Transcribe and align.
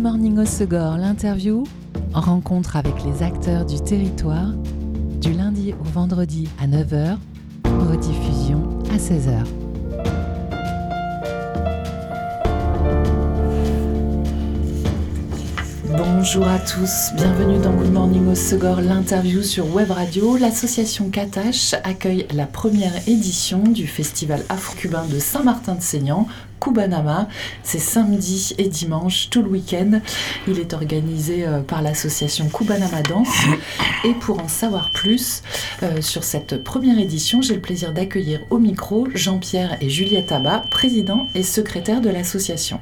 Morning 0.00 0.38
au 0.38 0.46
Segor, 0.46 0.96
l'interview, 0.96 1.64
rencontre 2.14 2.76
avec 2.76 2.94
les 3.04 3.22
acteurs 3.22 3.66
du 3.66 3.78
territoire, 3.82 4.54
du 5.20 5.34
lundi 5.34 5.74
au 5.78 5.84
vendredi 5.84 6.48
à 6.58 6.66
9h, 6.66 7.18
rediffusion 7.64 8.66
à 8.90 8.96
16h. 8.96 9.44
Bonjour 15.98 16.48
à 16.48 16.58
tous, 16.60 17.10
bienvenue 17.16 17.58
dans 17.58 17.72
Good 17.74 17.92
Morning 17.92 18.26
au 18.28 18.34
Segor, 18.34 18.80
l'interview 18.80 19.42
sur 19.42 19.74
Web 19.74 19.90
Radio. 19.90 20.38
L'association 20.38 21.10
Katash 21.10 21.74
accueille 21.84 22.26
la 22.32 22.46
première 22.46 23.06
édition 23.06 23.58
du 23.58 23.86
festival 23.86 24.44
afro-cubain 24.48 25.04
de 25.12 25.18
Saint-Martin-de-Seignan, 25.18 26.26
Kubanama. 26.60 27.28
C'est 27.62 27.78
samedi 27.78 28.54
et 28.58 28.68
dimanche, 28.68 29.28
tout 29.30 29.42
le 29.42 29.48
week-end. 29.48 30.00
Il 30.46 30.58
est 30.58 30.74
organisé 30.74 31.46
euh, 31.46 31.60
par 31.60 31.82
l'association 31.82 32.48
Kubanama 32.48 33.02
Danse. 33.02 33.44
Et 34.04 34.14
pour 34.14 34.40
en 34.40 34.48
savoir 34.48 34.90
plus 34.90 35.42
euh, 35.82 36.00
sur 36.00 36.24
cette 36.24 36.62
première 36.62 36.98
édition, 36.98 37.42
j'ai 37.42 37.54
le 37.54 37.60
plaisir 37.60 37.92
d'accueillir 37.92 38.40
au 38.50 38.58
micro 38.58 39.08
Jean-Pierre 39.14 39.76
et 39.80 39.88
Juliette 39.88 40.32
Abba, 40.32 40.62
président 40.70 41.28
et 41.34 41.42
secrétaire 41.42 42.00
de 42.00 42.10
l'association. 42.10 42.80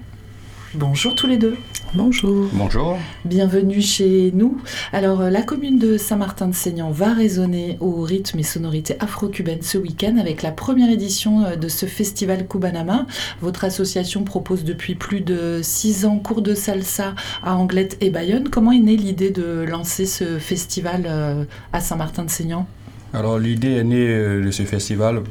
Bonjour 0.74 1.14
tous 1.14 1.26
les 1.26 1.38
deux. 1.38 1.56
Bonjour. 1.94 2.46
Bonjour. 2.52 2.98
Bienvenue 3.24 3.80
chez 3.80 4.30
nous. 4.34 4.60
Alors, 4.92 5.22
euh, 5.22 5.30
la 5.30 5.40
commune 5.40 5.78
de 5.78 5.96
Saint-Martin-de-Seignan 5.96 6.90
va 6.90 7.14
résonner 7.14 7.78
au 7.80 8.02
rythme 8.02 8.38
et 8.38 8.42
sonorités 8.42 8.94
afro-cubaines 9.00 9.62
ce 9.62 9.78
week-end 9.78 10.18
avec 10.18 10.42
la 10.42 10.50
première 10.50 10.90
édition 10.90 11.42
euh, 11.42 11.56
de 11.56 11.68
ce 11.68 11.86
festival 11.86 12.46
Cubanama. 12.46 13.06
Votre 13.40 13.64
association 13.64 14.24
propose 14.24 14.62
depuis 14.62 14.94
plus 14.94 15.22
de 15.22 15.60
six 15.62 16.04
ans 16.04 16.18
cours 16.18 16.42
de 16.42 16.52
salsa 16.52 17.14
à 17.42 17.56
Anglette 17.56 17.96
et 18.02 18.10
Bayonne. 18.10 18.50
Comment 18.50 18.72
est 18.72 18.80
née 18.80 18.98
l'idée 18.98 19.30
de 19.30 19.64
lancer 19.66 20.04
ce 20.04 20.38
festival 20.38 21.06
euh, 21.06 21.44
à 21.72 21.80
Saint-Martin-de-Seignan 21.80 22.66
alors 23.14 23.38
l'idée 23.38 23.76
est 23.76 23.84
née 23.84 24.06
euh, 24.08 24.44
de 24.44 24.50
ce 24.50 24.64
festival, 24.64 25.22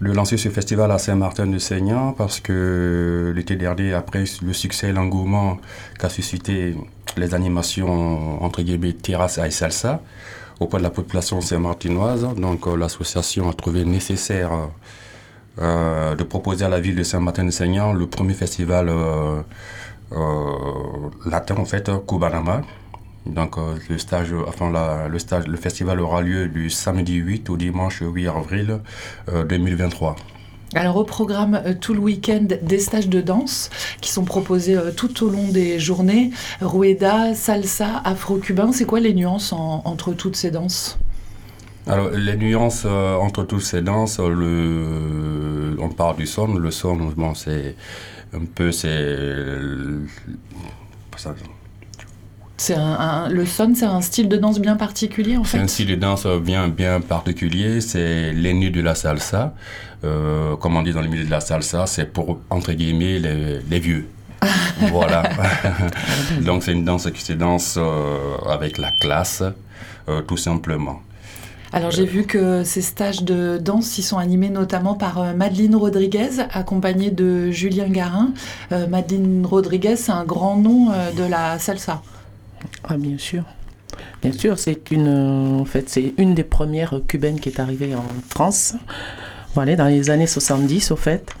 de 0.00 0.12
lancer 0.12 0.36
ce 0.36 0.48
festival 0.50 0.90
à 0.92 0.98
Saint-Martin-de-Seignan 0.98 2.12
parce 2.12 2.38
que 2.38 3.32
l'été 3.34 3.56
dernier, 3.56 3.92
après 3.92 4.24
le 4.42 4.52
succès 4.52 4.90
et 4.90 4.92
l'engouement 4.92 5.58
qu'a 5.98 6.08
suscité 6.08 6.76
les 7.16 7.34
animations 7.34 8.42
entre 8.42 8.62
guillemets 8.62 8.92
terrasse 8.92 9.38
et 9.38 9.50
salsa 9.50 10.00
auprès 10.60 10.78
de 10.78 10.84
la 10.84 10.90
population 10.90 11.40
saint-martinoise, 11.40 12.26
donc 12.36 12.66
euh, 12.68 12.76
l'association 12.76 13.48
a 13.50 13.52
trouvé 13.52 13.84
nécessaire 13.84 14.52
euh, 15.60 16.14
de 16.14 16.22
proposer 16.22 16.64
à 16.66 16.68
la 16.68 16.78
ville 16.78 16.94
de 16.94 17.02
Saint-Martin-de-Seignan 17.02 17.94
le 17.94 18.06
premier 18.06 18.34
festival 18.34 18.92
latin 21.26 21.56
en 21.58 21.64
fait, 21.64 21.90
Kubanama 22.06 22.62
donc 23.26 23.58
euh, 23.58 23.76
le 23.88 23.98
stage, 23.98 24.34
enfin 24.46 24.72
le 25.08 25.18
stage, 25.18 25.46
le 25.46 25.56
festival 25.56 26.00
aura 26.00 26.22
lieu 26.22 26.48
du 26.48 26.70
samedi 26.70 27.14
8 27.14 27.50
au 27.50 27.56
dimanche 27.56 28.02
8 28.02 28.28
avril 28.28 28.80
2023. 29.48 30.10
Euh, 30.10 30.78
Alors 30.78 30.96
au 30.96 31.04
programme 31.04 31.60
euh, 31.64 31.74
tout 31.78 31.94
le 31.94 32.00
week-end 32.00 32.46
des 32.62 32.78
stages 32.78 33.08
de 33.08 33.20
danse 33.20 33.70
qui 34.00 34.10
sont 34.10 34.24
proposés 34.24 34.76
tout 34.96 35.24
au 35.24 35.30
long 35.30 35.48
des 35.48 35.78
journées. 35.78 36.30
Rueda, 36.60 37.34
salsa, 37.34 38.00
afro-cubain, 38.04 38.72
c'est 38.72 38.86
quoi 38.86 39.00
les 39.00 39.14
nuances 39.14 39.52
entre 39.52 40.12
toutes 40.12 40.36
ces 40.36 40.50
danses? 40.50 40.98
Alors, 41.86 42.10
les 42.10 42.36
nuances 42.36 42.84
entre 42.84 43.44
toutes 43.44 43.62
ces 43.62 43.80
danses, 43.80 44.18
le, 44.18 45.74
on 45.80 45.88
parle 45.88 46.16
du 46.16 46.26
son. 46.26 46.54
Le 46.54 46.70
son, 46.70 46.96
bon, 46.96 47.34
c'est 47.34 47.76
un 48.34 48.44
peu, 48.44 48.72
c'est 48.72 49.16
c'est 52.58 52.74
un, 52.74 53.28
le 53.28 53.46
son, 53.46 53.72
c'est 53.76 53.86
un 53.86 54.00
style 54.00 54.28
de 54.28 54.36
danse 54.36 54.58
bien 54.58 54.74
particulier 54.74 55.36
en 55.36 55.44
fait 55.44 55.58
C'est 55.58 55.62
un 55.62 55.68
style 55.68 55.86
de 55.86 55.94
danse 55.94 56.26
bien, 56.26 56.66
bien 56.66 57.00
particulier, 57.00 57.80
c'est 57.80 58.32
l'aîné 58.32 58.70
de 58.70 58.80
la 58.80 58.96
salsa. 58.96 59.54
Euh, 60.04 60.56
comme 60.56 60.76
on 60.76 60.82
dit 60.82 60.92
dans 60.92 61.00
le 61.00 61.08
milieu 61.08 61.24
de 61.24 61.30
la 61.30 61.40
salsa, 61.40 61.86
c'est 61.86 62.12
pour, 62.12 62.40
entre 62.50 62.72
guillemets, 62.72 63.20
les, 63.20 63.78
vieux. 63.78 64.08
voilà. 64.90 65.22
Donc 66.42 66.64
c'est 66.64 66.72
une 66.72 66.84
danse 66.84 67.08
qui 67.12 67.22
se 67.22 67.32
danse 67.32 67.76
euh, 67.78 68.36
avec 68.50 68.78
la 68.78 68.90
classe, 69.00 69.44
euh, 70.08 70.22
tout 70.22 70.36
simplement. 70.36 71.00
Alors 71.72 71.92
j'ai 71.92 72.06
vu 72.06 72.24
que 72.24 72.64
ces 72.64 72.80
stages 72.80 73.22
de 73.22 73.58
danse, 73.58 73.98
ils 73.98 74.02
sont 74.02 74.18
animés 74.18 74.48
notamment 74.50 74.94
par 74.94 75.34
Madeleine 75.34 75.76
Rodriguez, 75.76 76.40
accompagnée 76.50 77.10
de 77.10 77.50
Julien 77.50 77.88
Garin. 77.88 78.32
Madeleine 78.70 79.44
Rodriguez, 79.44 79.96
c'est 79.96 80.12
un 80.12 80.24
grand 80.24 80.56
nom 80.56 80.86
de 81.14 81.24
la 81.24 81.58
salsa. 81.58 82.00
Ah, 82.88 82.96
bien 82.96 83.18
sûr. 83.18 83.44
Bien 84.22 84.32
sûr, 84.32 84.58
c'est 84.58 84.90
une, 84.90 85.08
en 85.60 85.64
fait, 85.64 85.88
c'est 85.88 86.14
une 86.18 86.34
des 86.34 86.44
premières 86.44 87.00
cubaines 87.06 87.40
qui 87.40 87.48
est 87.48 87.60
arrivée 87.60 87.94
en 87.94 88.04
France. 88.28 88.74
Voilà, 89.54 89.76
dans 89.76 89.86
les 89.86 90.10
années 90.10 90.26
70, 90.26 90.90
au 90.90 90.96
fait. 90.96 91.34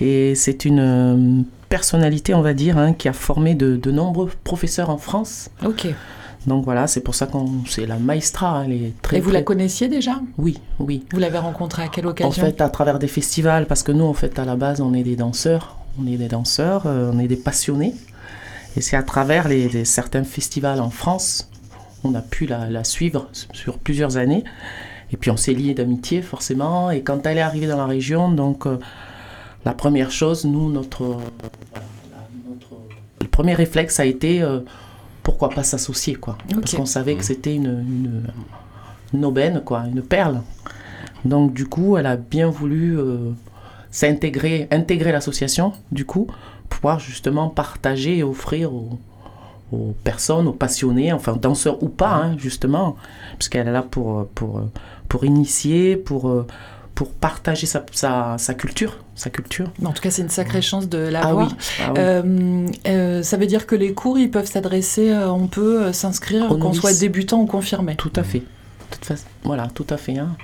Et 0.00 0.34
c'est 0.34 0.64
une 0.64 0.80
euh, 0.80 1.42
personnalité, 1.68 2.34
on 2.34 2.42
va 2.42 2.54
dire, 2.54 2.78
hein, 2.78 2.92
qui 2.92 3.08
a 3.08 3.12
formé 3.12 3.54
de, 3.54 3.76
de, 3.76 3.90
nombreux 3.90 4.30
professeurs 4.44 4.90
en 4.90 4.98
France. 4.98 5.50
Ok. 5.64 5.88
Donc 6.46 6.64
voilà, 6.64 6.86
c'est 6.86 7.00
pour 7.00 7.14
ça 7.14 7.26
qu'on 7.26 7.64
c'est 7.66 7.86
la 7.86 7.96
maestra. 7.96 8.62
Elle 8.64 8.72
est 8.72 8.92
très, 9.02 9.18
Et 9.18 9.20
vous 9.20 9.30
la 9.30 9.42
connaissiez 9.42 9.88
déjà? 9.88 10.20
Oui, 10.38 10.58
oui. 10.78 11.04
Vous 11.12 11.18
l'avez 11.18 11.38
rencontrée 11.38 11.82
à 11.82 11.88
quelle 11.88 12.06
occasion? 12.06 12.42
En 12.42 12.46
fait, 12.46 12.60
à 12.60 12.70
travers 12.70 12.98
des 12.98 13.08
festivals, 13.08 13.66
parce 13.66 13.82
que 13.82 13.92
nous, 13.92 14.04
en 14.04 14.14
fait, 14.14 14.38
à 14.38 14.44
la 14.44 14.56
base, 14.56 14.80
on 14.80 14.94
est 14.94 15.02
des 15.02 15.16
danseurs. 15.16 15.76
On 16.00 16.06
est 16.06 16.16
des 16.16 16.28
danseurs, 16.28 16.84
euh, 16.86 17.10
on 17.12 17.18
est 17.18 17.28
des 17.28 17.36
passionnés. 17.36 17.94
Et 18.76 18.80
c'est 18.80 18.96
à 18.96 19.02
travers 19.02 19.48
les, 19.48 19.84
certains 19.84 20.24
festivals 20.24 20.80
en 20.80 20.90
France, 20.90 21.50
on 22.04 22.14
a 22.14 22.22
pu 22.22 22.46
la, 22.46 22.84
suivre 22.84 23.28
sur 23.52 23.78
plusieurs 23.78 24.16
années. 24.16 24.44
Et 25.12 25.16
puis 25.16 25.30
on 25.30 25.36
s'est 25.36 25.54
lié 25.54 25.74
d'amitié 25.74 26.22
forcément. 26.22 26.90
Et 26.90 27.02
quand 27.02 27.26
elle 27.26 27.38
est 27.38 27.42
arrivée 27.42 27.66
dans 27.66 27.76
la 27.76 27.86
région, 27.86 28.30
donc 28.30 28.66
euh, 28.66 28.78
la 29.64 29.72
première 29.72 30.12
chose, 30.12 30.44
nous, 30.44 30.70
notre, 30.70 31.18
le 33.20 33.26
premier 33.28 33.54
réflexe 33.54 33.98
a 33.98 34.04
été 34.04 34.40
euh, 34.40 34.60
pourquoi 35.24 35.50
pas 35.50 35.64
s'associer 35.64 36.14
quoi. 36.14 36.38
Parce 36.54 36.74
qu'on 36.74 36.86
savait 36.86 37.16
que 37.16 37.24
c'était 37.24 37.56
une, 37.56 38.22
une, 39.12 39.24
aubaine 39.24 39.62
quoi, 39.64 39.84
une 39.92 40.02
perle. 40.02 40.42
Donc 41.24 41.52
du 41.52 41.66
coup, 41.66 41.96
elle 41.96 42.06
a 42.06 42.16
bien 42.16 42.48
voulu 42.48 42.96
euh, 42.96 43.32
s'intégrer, 43.90 44.68
intégrer 44.70 45.10
l'association 45.10 45.72
du 45.90 46.04
coup 46.04 46.28
pouvoir 46.70 46.98
justement 46.98 47.50
partager 47.50 48.16
et 48.18 48.22
offrir 48.22 48.72
aux, 48.72 48.98
personnes, 50.02 50.48
aux 50.48 50.52
passionnés, 50.52 51.12
enfin 51.12 51.36
danseurs 51.36 51.82
ou 51.82 51.88
pas, 51.88 52.14
hein, 52.14 52.36
justement, 52.38 52.96
puisqu'elle 53.38 53.68
est 53.68 53.72
là 53.72 53.82
pour, 53.82 54.26
pour, 54.34 54.62
pour 55.08 55.24
initier, 55.24 55.96
pour, 55.96 56.46
pour 57.00 57.12
partager 57.12 57.66
sa, 57.66 57.82
sa, 58.36 58.54
culture. 58.54 58.98
Sa 59.14 59.30
culture. 59.30 59.72
En 59.82 59.92
tout 59.92 60.02
cas, 60.02 60.10
c'est 60.10 60.20
une 60.20 60.28
sacrée 60.28 60.60
chance 60.60 60.86
de 60.86 60.98
l'avoir. 60.98 61.48
Ah 61.50 61.54
oui. 61.54 61.56
Ah 61.82 61.94
euh, 61.96 62.66
euh, 62.86 63.22
ça 63.22 63.38
veut 63.38 63.46
dire 63.46 63.66
que 63.66 63.74
les 63.74 63.94
cours, 63.94 64.18
ils 64.18 64.30
peuvent 64.30 64.44
s'adresser, 64.44 65.10
euh, 65.10 65.30
on 65.30 65.46
peut 65.46 65.94
s'inscrire, 65.94 66.48
qu'on 66.48 66.74
soit 66.74 66.92
débutant 66.92 67.40
ou 67.40 67.46
confirmé. 67.46 67.96
Tout 67.96 68.12
à 68.16 68.22
fait. 68.22 68.42
Toute 68.90 69.06
façon, 69.06 69.24
voilà, 69.44 69.68
tout 69.68 69.86
à 69.88 69.96
fait. 69.96 70.18
Hein. 70.18 70.36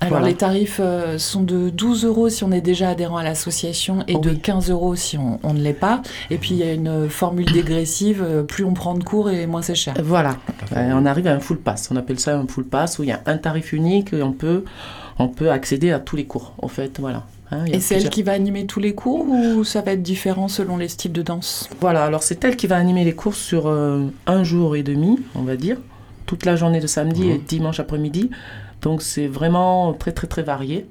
Alors 0.00 0.20
les 0.20 0.34
tarifs 0.34 0.80
euh, 0.82 1.18
sont 1.18 1.42
de 1.42 1.68
12 1.68 2.06
euros 2.06 2.28
si 2.30 2.42
on 2.42 2.52
est 2.52 2.62
déjà 2.62 2.88
adhérent 2.88 3.18
à 3.18 3.22
l'association 3.22 4.02
et 4.08 4.16
de 4.16 4.30
15 4.30 4.70
euros 4.70 4.96
si 4.96 5.18
on, 5.18 5.52
ne 5.52 5.60
l'est 5.60 5.74
pas. 5.74 6.00
Et 6.30 6.38
puis 6.38 6.50
il 6.52 6.56
y 6.56 6.62
a 6.62 6.72
une 6.72 7.08
formule 7.08 7.50
dégressive, 7.52 8.22
euh, 8.22 8.42
plus 8.42 8.64
on 8.64 8.72
prend 8.72 8.94
de 8.94 9.04
cours 9.04 9.30
et 9.30 9.46
moins 9.46 9.62
c'est 9.62 9.74
cher. 9.74 9.94
Voilà, 10.02 10.36
euh, 10.74 10.92
on 10.94 11.04
arrive 11.04 11.26
à 11.26 11.34
un 11.34 11.40
full 11.40 11.58
pass, 11.58 11.90
on 11.92 11.96
appelle 11.96 12.18
ça 12.18 12.38
un 12.38 12.46
full 12.46 12.64
pass 12.64 12.98
où 12.98 13.02
il 13.02 13.10
y 13.10 13.12
a 13.12 13.20
un 13.26 13.36
tarif 13.36 13.72
unique 13.72 14.14
et 14.14 14.22
on 14.22 14.32
peut, 14.32 14.64
on 15.18 15.28
peut 15.28 15.50
accéder 15.50 15.92
à 15.92 16.00
tous 16.00 16.16
les 16.16 16.24
cours. 16.24 16.54
En 16.62 16.68
fait, 16.68 16.98
voilà. 16.98 17.26
Hein, 17.52 17.64
et 17.66 17.80
c'est 17.80 17.96
elle 17.96 18.10
qui 18.10 18.22
va 18.22 18.32
animer 18.32 18.64
tous 18.64 18.80
les 18.80 18.94
cours 18.94 19.26
ou 19.28 19.64
ça 19.64 19.82
va 19.82 19.92
être 19.92 20.02
différent 20.02 20.48
selon 20.48 20.76
les 20.76 20.88
styles 20.88 21.12
de 21.12 21.22
danse? 21.22 21.68
Voilà, 21.80 22.04
alors 22.04 22.22
c'est 22.22 22.42
elle 22.44 22.56
qui 22.56 22.68
va 22.68 22.76
animer 22.76 23.04
les 23.04 23.14
cours 23.14 23.34
sur 23.34 23.68
un 23.68 24.44
jour 24.44 24.76
et 24.76 24.84
demi, 24.84 25.18
on 25.34 25.42
va 25.42 25.56
dire, 25.56 25.78
toute 26.26 26.46
la 26.46 26.54
journée 26.54 26.78
de 26.78 26.86
samedi 26.86 27.28
et 27.28 27.38
dimanche 27.38 27.80
après-midi. 27.80 28.30
Donc 28.82 29.02
c'est 29.02 29.26
vraiment 29.26 29.92
très 29.92 30.12
très 30.12 30.26
très 30.26 30.42
varié. 30.42 30.86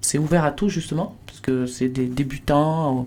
C'est 0.00 0.18
ouvert 0.18 0.44
à 0.44 0.50
tous 0.50 0.68
justement, 0.68 1.14
parce 1.26 1.40
que 1.40 1.66
c'est 1.66 1.88
des 1.88 2.06
débutants, 2.06 3.06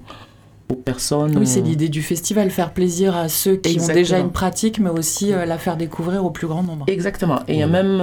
aux, 0.69 0.75
personnes. 0.75 1.37
Oui, 1.37 1.45
c'est 1.45 1.59
euh, 1.59 1.63
l'idée 1.63 1.89
du 1.89 2.01
festival, 2.01 2.49
faire 2.49 2.71
plaisir 2.71 3.15
à 3.15 3.29
ceux 3.29 3.55
qui 3.57 3.79
ont 3.79 3.87
déjà 3.87 4.19
une 4.19 4.31
pratique, 4.31 4.79
mais 4.79 4.89
aussi 4.89 5.31
euh, 5.31 5.45
la 5.45 5.57
faire 5.57 5.77
découvrir 5.77 6.25
au 6.25 6.31
plus 6.31 6.47
grand 6.47 6.63
nombre. 6.63 6.85
Exactement. 6.87 7.39
Et 7.47 7.53
il 7.53 7.59
y 7.59 7.63
a 7.63 7.67
même 7.67 8.01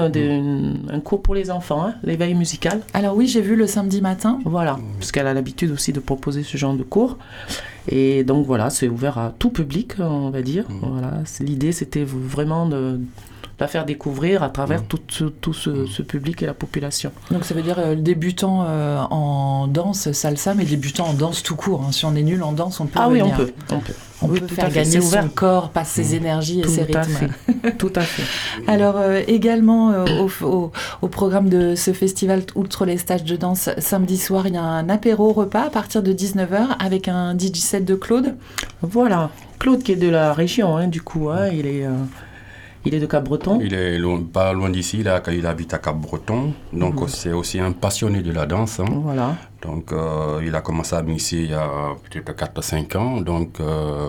un 0.89 1.01
cours 1.01 1.23
pour 1.23 1.35
les 1.35 1.51
enfants, 1.51 1.85
hein, 1.85 1.95
l'éveil 2.05 2.35
musical. 2.35 2.81
Alors 2.95 3.17
oui, 3.17 3.27
j'ai 3.27 3.41
vu 3.41 3.57
le 3.57 3.67
samedi 3.67 4.01
matin. 4.01 4.39
Voilà, 4.45 4.79
parce 4.99 5.13
qu'elle 5.13 5.27
a 5.27 5.35
l'habitude 5.35 5.71
aussi 5.73 5.93
de 5.93 6.01
proposer 6.01 6.43
ce 6.43 6.57
genre 6.57 6.75
de 6.75 6.83
cours. 6.83 7.19
Et 7.89 8.25
donc 8.25 8.47
voilà, 8.47 8.71
c'est 8.71 8.89
ouvert 8.89 9.19
à 9.19 9.35
tout 9.39 9.51
public, 9.51 9.95
on 9.99 10.31
va 10.31 10.43
dire. 10.43 10.65
Voilà, 10.83 11.23
l'idée 11.41 11.73
c'était 11.73 12.05
vraiment 12.05 12.67
de 12.67 13.01
la 13.61 13.69
faire 13.69 13.85
découvrir 13.85 14.43
à 14.43 14.49
travers 14.49 14.83
mm. 14.83 14.87
tout, 14.87 15.31
tout, 15.41 15.51
mm. 15.51 15.87
ce, 15.87 16.03
public 16.03 16.43
et 16.43 16.47
la 16.47 16.55
population. 16.55 17.13
Donc 17.31 17.45
ça 17.45 17.55
veut 17.55 17.63
dire 17.63 17.79
euh, 17.79 17.95
débutant 17.95 18.65
euh, 18.67 18.99
en 19.11 19.67
danse 19.67 20.11
salsa, 20.13 20.55
mais 20.55 20.65
débutant 20.65 21.07
en 21.07 21.15
danse 21.15 21.43
tout 21.43 21.57
court. 21.57 21.85
Hein. 21.87 21.93
Si 21.93 22.05
on 22.05 22.15
est 22.15 22.23
nul 22.23 22.43
en 22.43 22.53
danse, 22.53 22.81
on 22.81 22.87
peut. 22.87 22.99
Ah 23.01 23.09
oui, 23.09 23.23
on 23.23 23.31
peut, 23.31 23.53
on 23.71 23.79
peut. 23.79 23.93
on 24.23 24.29
peut 24.29 24.47
faire 24.47 24.71
gagner 24.71 25.01
son 25.01 25.29
corps 25.29 25.71
par 25.71 25.87
ses 25.87 26.15
mmh. 26.15 26.21
énergies 26.21 26.61
et 26.61 26.69
ses 26.69 26.83
rythmes. 26.83 27.29
Tout 27.79 27.93
à 27.95 28.03
fait. 28.03 28.23
Alors 28.67 28.97
euh, 28.97 29.23
également 29.27 29.93
euh, 29.93 30.27
au, 31.03 31.09
programme 31.09 31.49
de 31.49 31.75
ce 31.75 31.93
festival, 31.93 32.43
outre 32.55 32.85
les 32.87 32.99
stages 32.99 33.25
de 33.25 33.37
danse, 33.37 33.71
samedi 33.79 34.17
soir, 34.17 34.47
il 34.47 34.55
y 34.55 34.57
a 34.57 34.63
un 34.63 34.89
apéro 34.89 35.33
repas 35.33 35.65
à 35.67 35.71
partir 35.71 36.03
de 36.03 36.13
19h 36.13 36.77
avec 36.79 37.09
un 37.09 37.37
DJ 37.37 37.57
set 37.57 37.85
de 37.85 37.95
Claude. 37.95 38.37
Voilà, 38.83 39.31
Claude 39.59 39.83
qui 39.83 39.93
est 39.93 39.97
de 39.97 40.09
la 40.09 40.33
région, 40.33 40.77
hein, 40.77 40.89
du 40.89 41.03
coup, 41.03 41.29
hein, 41.29 41.49
il 41.53 41.67
est... 41.67 41.85
Euh, 41.85 41.91
il 42.85 42.95
est 42.95 43.01
de 43.01 43.07
Cap-Breton 43.07 43.61
Il 43.63 43.75
est 43.75 44.01
pas 44.33 44.53
loin 44.53 44.71
d'ici, 44.71 45.01
il, 45.01 45.23
il, 45.33 45.47
habite 45.47 45.75
à 45.75 45.79
Cap-Breton. 45.79 46.53
Donc, 46.73 47.01
mhm. 47.01 47.09
c'est 47.09 47.33
aussi 47.33 47.61
un 47.61 47.73
passionné 47.73 48.23
de 48.23 48.33
la 48.33 48.47
danse. 48.47 48.81
Hein. 48.81 48.87
Voilà. 48.89 49.37
Donc, 49.61 49.93
euh, 49.93 50.41
il 50.43 50.55
a 50.55 50.63
commencé 50.63 50.97
à 50.97 51.03
m'initier 51.03 51.43
il 51.43 51.51
y 51.51 51.55
a 51.55 51.69
peut-être 52.11 52.33
4-5 52.33 52.97
ans. 52.97 53.21
Donc, 53.21 53.61
euh, 53.61 54.09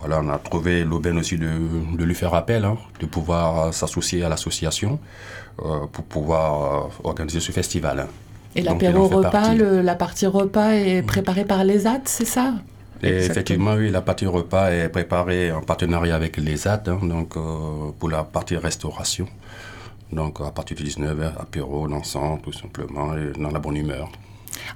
voilà, 0.00 0.20
on 0.24 0.28
a 0.30 0.38
trouvé 0.38 0.84
l'aubaine 0.84 1.18
aussi 1.18 1.36
de, 1.36 1.50
de, 1.96 2.04
lui 2.04 2.14
faire 2.14 2.34
appel, 2.34 2.64
hein, 2.64 2.78
de 3.00 3.06
pouvoir 3.06 3.74
s'associer 3.74 4.24
à 4.24 4.30
l'association 4.30 4.98
euh, 5.62 5.86
pour 5.92 6.04
pouvoir 6.04 6.88
organiser 7.04 7.40
ce 7.40 7.52
festival. 7.52 8.00
Hein. 8.00 8.08
Et 8.54 8.62
l'apéro 8.62 9.06
repas, 9.08 9.52
la 9.54 9.94
partie 9.94 10.26
repas 10.26 10.70
est 10.70 11.02
préparée 11.02 11.44
par 11.44 11.62
l'ESAT, 11.62 12.00
c'est 12.06 12.24
ça? 12.24 12.54
Et 13.02 13.08
effectivement, 13.08 13.74
oui, 13.74 13.90
la 13.90 14.02
partie 14.02 14.26
repas 14.26 14.70
est 14.70 14.88
préparée 14.88 15.52
en 15.52 15.60
partenariat 15.60 16.14
avec 16.14 16.36
les 16.36 16.66
AD, 16.66 16.88
hein, 16.88 17.00
donc 17.02 17.36
euh, 17.36 17.92
pour 17.98 18.08
la 18.08 18.24
partie 18.24 18.56
restauration. 18.56 19.26
Donc 20.12 20.40
à 20.40 20.50
partir 20.50 20.76
de 20.76 20.82
19h, 20.82 21.32
apéro, 21.38 21.86
l'ensemble, 21.86 22.42
tout 22.42 22.52
simplement, 22.52 23.16
et 23.16 23.38
dans 23.38 23.50
la 23.50 23.58
bonne 23.58 23.76
humeur. 23.76 24.10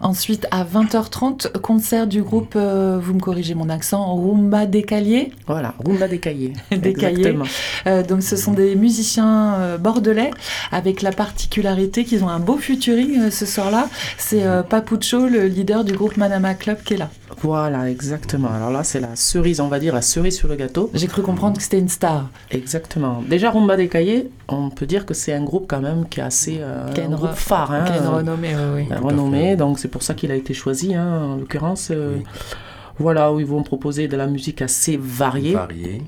Ensuite, 0.01 0.47
à 0.51 0.65
20h30, 0.65 1.59
concert 1.61 2.07
du 2.07 2.23
groupe, 2.23 2.55
euh, 2.57 2.99
vous 3.03 3.15
me 3.15 3.21
corrigez 3.21 3.55
mon 3.55 3.69
accent, 3.69 4.15
Rumba 4.15 4.67
Décaillé. 4.67 5.33
Voilà, 5.47 5.75
Rumba 5.85 6.09
Décaillé. 6.09 6.53
Décaillé. 6.71 7.37
Euh, 7.87 8.03
donc, 8.03 8.23
ce 8.23 8.37
sont 8.37 8.53
des 8.53 8.77
musiciens 8.77 9.55
euh, 9.55 9.79
bordelais 9.79 10.31
avec 10.71 11.03
la 11.03 11.13
particularité 11.13 12.05
qu'ils 12.05 12.25
ont 12.25 12.29
un 12.29 12.41
beau 12.41 12.57
futuring 12.57 13.31
ce 13.31 13.47
soir-là. 13.47 13.89
C'est 14.19 14.45
Papucho, 14.69 15.27
le 15.27 15.47
leader 15.47 15.85
du 15.85 15.93
groupe 15.93 16.17
Manama 16.17 16.55
Club, 16.55 16.83
qui 16.83 16.95
est 16.95 16.99
là. 16.99 17.11
Voilà, 17.43 17.89
exactement. 17.91 18.51
Alors 18.53 18.71
là, 18.71 18.85
c'est 18.85 19.01
la 19.01 19.17
cerise, 19.17 19.61
on 19.61 19.69
va 19.69 19.79
dire, 19.79 19.95
la 19.95 20.03
cerise 20.03 20.37
sur 20.37 20.49
le 20.49 20.57
gâteau. 20.57 20.91
J'ai 20.95 21.07
cru 21.07 21.23
comprendre 21.23 21.57
que 21.57 21.63
c'était 21.63 21.79
une 21.79 21.89
star. 21.89 22.29
Exactement. 22.51 23.23
Déjà, 23.29 23.51
Rumba 23.51 23.77
Décaillé, 23.77 24.31
on 24.49 24.71
peut 24.71 24.87
dire 24.87 25.07
que 25.07 25.15
c'est 25.15 25.33
un 25.33 25.43
groupe 25.43 25.67
quand 25.69 25.81
même 25.81 26.07
qui 26.09 26.21
est 26.21 26.25
assez. 26.25 26.61
un 26.63 27.09
groupe 27.11 27.35
phare. 27.35 27.73
Hein, 27.73 27.85
qui 27.85 27.93
est 27.93 28.07
renommé, 28.07 28.55
oui. 28.75 28.89
Renommé, 28.95 29.57
donc 29.57 29.79
c'est 29.79 29.89
pour 29.89 30.03
ça 30.03 30.15
qu'il 30.15 30.31
a 30.31 30.35
été 30.35 30.55
choisi, 30.55 30.95
hein, 30.95 31.33
en 31.33 31.37
l'occurrence. 31.37 31.89
Euh, 31.91 32.19
voilà, 32.99 33.33
où 33.33 33.41
ils 33.41 33.47
vont 33.47 33.63
proposer 33.63 34.09
de 34.09 34.17
la 34.17 34.27
musique 34.27 34.61
assez 34.61 34.99
variée. 35.01 35.57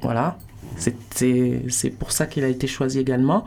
Voilà, 0.03 0.37
c'est 0.77 1.91
pour 1.99 2.13
ça 2.13 2.27
qu'il 2.27 2.45
a 2.45 2.49
été 2.49 2.67
choisi 2.67 2.99
également. 2.99 3.45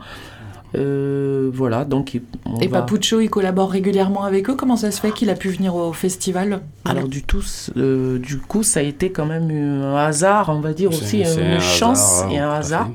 Euh, 0.74 1.50
voilà, 1.52 1.84
donc. 1.84 2.20
Et 2.60 2.68
Papucho, 2.68 3.20
il 3.20 3.30
collabore 3.30 3.70
régulièrement 3.70 4.24
avec 4.24 4.50
eux. 4.50 4.54
Comment 4.54 4.76
ça 4.76 4.90
se 4.90 5.00
fait 5.00 5.12
qu'il 5.12 5.30
a 5.30 5.34
pu 5.34 5.48
venir 5.48 5.74
au 5.74 5.92
festival 5.92 6.60
Alors, 6.84 7.08
du, 7.08 7.22
tout, 7.22 7.44
euh, 7.76 8.18
du 8.18 8.38
coup, 8.38 8.62
ça 8.62 8.80
a 8.80 8.82
été 8.82 9.10
quand 9.12 9.26
même 9.26 9.50
un 9.50 9.96
hasard, 9.96 10.48
on 10.50 10.60
va 10.60 10.72
dire 10.72 10.90
aussi, 10.90 11.22
une 11.22 11.60
chance 11.60 12.22
et 12.30 12.38
un 12.38 12.50
hasard, 12.50 12.90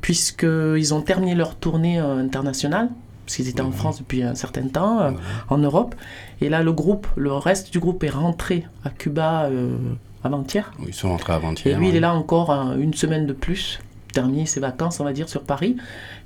puisqu'ils 0.00 0.94
ont 0.94 1.00
terminé 1.02 1.34
leur 1.34 1.56
tournée 1.56 1.98
internationale 1.98 2.88
parce 3.24 3.36
qu'ils 3.36 3.48
étaient 3.48 3.62
en 3.62 3.72
France 3.72 3.98
depuis 3.98 4.22
un 4.22 4.34
certain 4.34 4.68
temps, 4.68 5.00
euh, 5.00 5.10
en 5.48 5.58
Europe. 5.58 5.94
Et 6.40 6.48
là, 6.48 6.62
le 6.62 6.72
groupe, 6.72 7.06
le 7.16 7.32
reste 7.32 7.72
du 7.72 7.80
groupe 7.80 8.04
est 8.04 8.10
rentré 8.10 8.66
à 8.84 8.90
Cuba 8.90 9.44
euh, 9.44 9.76
avant-hier. 10.22 10.72
Ils 10.86 10.94
sont 10.94 11.08
rentrés 11.08 11.32
avant-hier. 11.32 11.76
Et 11.76 11.78
lui, 11.78 11.88
il 11.88 11.96
est 11.96 12.00
là 12.00 12.14
encore 12.14 12.50
une 12.50 12.94
semaine 12.94 13.26
de 13.26 13.32
plus, 13.32 13.80
terminer 14.14 14.46
ses 14.46 14.60
vacances, 14.60 15.00
on 15.00 15.04
va 15.04 15.12
dire, 15.12 15.28
sur 15.28 15.42
Paris. 15.42 15.76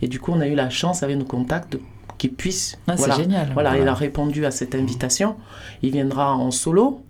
Et 0.03 0.09
du 0.09 0.21
coup, 0.21 0.33
on 0.33 0.41
a 0.41 0.47
eu 0.47 0.55
la 0.55 0.71
chance 0.71 1.03
avec 1.03 1.17
nos 1.17 1.25
contacts 1.25 1.77
qu'il 2.19 2.33
puisse. 2.33 2.79
Ah, 2.87 2.95
voilà, 2.97 3.15
c'est 3.15 3.23
génial. 3.23 3.51
Voilà, 3.55 3.79
il 3.79 3.89
a 3.89 3.95
répondu 3.95 4.45
à 4.47 4.51
cette 4.51 4.75
invitation. 4.75 5.37
Il 5.83 5.93
viendra 5.93 6.35
en 6.35 6.51
solo. 6.51 7.03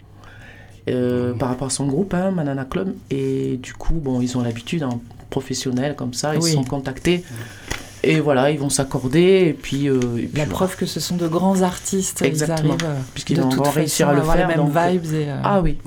Euh, 0.89 1.35
par 1.35 1.51
rapport 1.51 1.67
à 1.67 1.71
son 1.71 1.87
groupe, 1.87 2.15
hein, 2.15 2.31
Manana 2.31 2.65
Club, 2.65 2.95
et 3.11 3.59
du 3.63 3.75
coup, 3.75 3.93
bon, 3.93 4.23
ils 4.23 4.39
ont 4.39 4.41
l'habitude, 4.41 4.83
en 4.85 4.89
hein, 4.89 5.01
professionnel 5.29 5.95
comme 5.95 6.15
ça, 6.15 6.35
ils 6.35 6.43
sont 6.43 6.65
contactés 6.65 7.25
et 8.03 8.21
voilà, 8.21 8.51
ils 8.51 8.59
vont 8.59 8.71
s'accorder. 8.71 9.47
Et 9.49 9.53
puis, 9.53 9.89
euh, 9.89 10.01
la 10.35 10.47
preuve 10.47 10.77
que 10.77 10.87
ce 10.87 11.01
sont 11.01 11.17
de 11.17 11.27
grands 11.27 11.63
artistes. 11.63 12.23
Exactement. 12.23 12.77
Ils 12.79 12.85
arrivent, 12.85 13.03
puisqu'ils 13.13 13.41
vont 13.41 13.63
réussir 13.63 14.09
à 14.09 14.15
le 14.15 14.23
faire. 14.23 14.49
les 14.49 14.57
mêmes 14.57 14.67
vibes. 14.67 15.15
Et, 15.15 15.29
euh, 15.29 15.41
Ah 15.43 15.61
oui. 15.61 15.79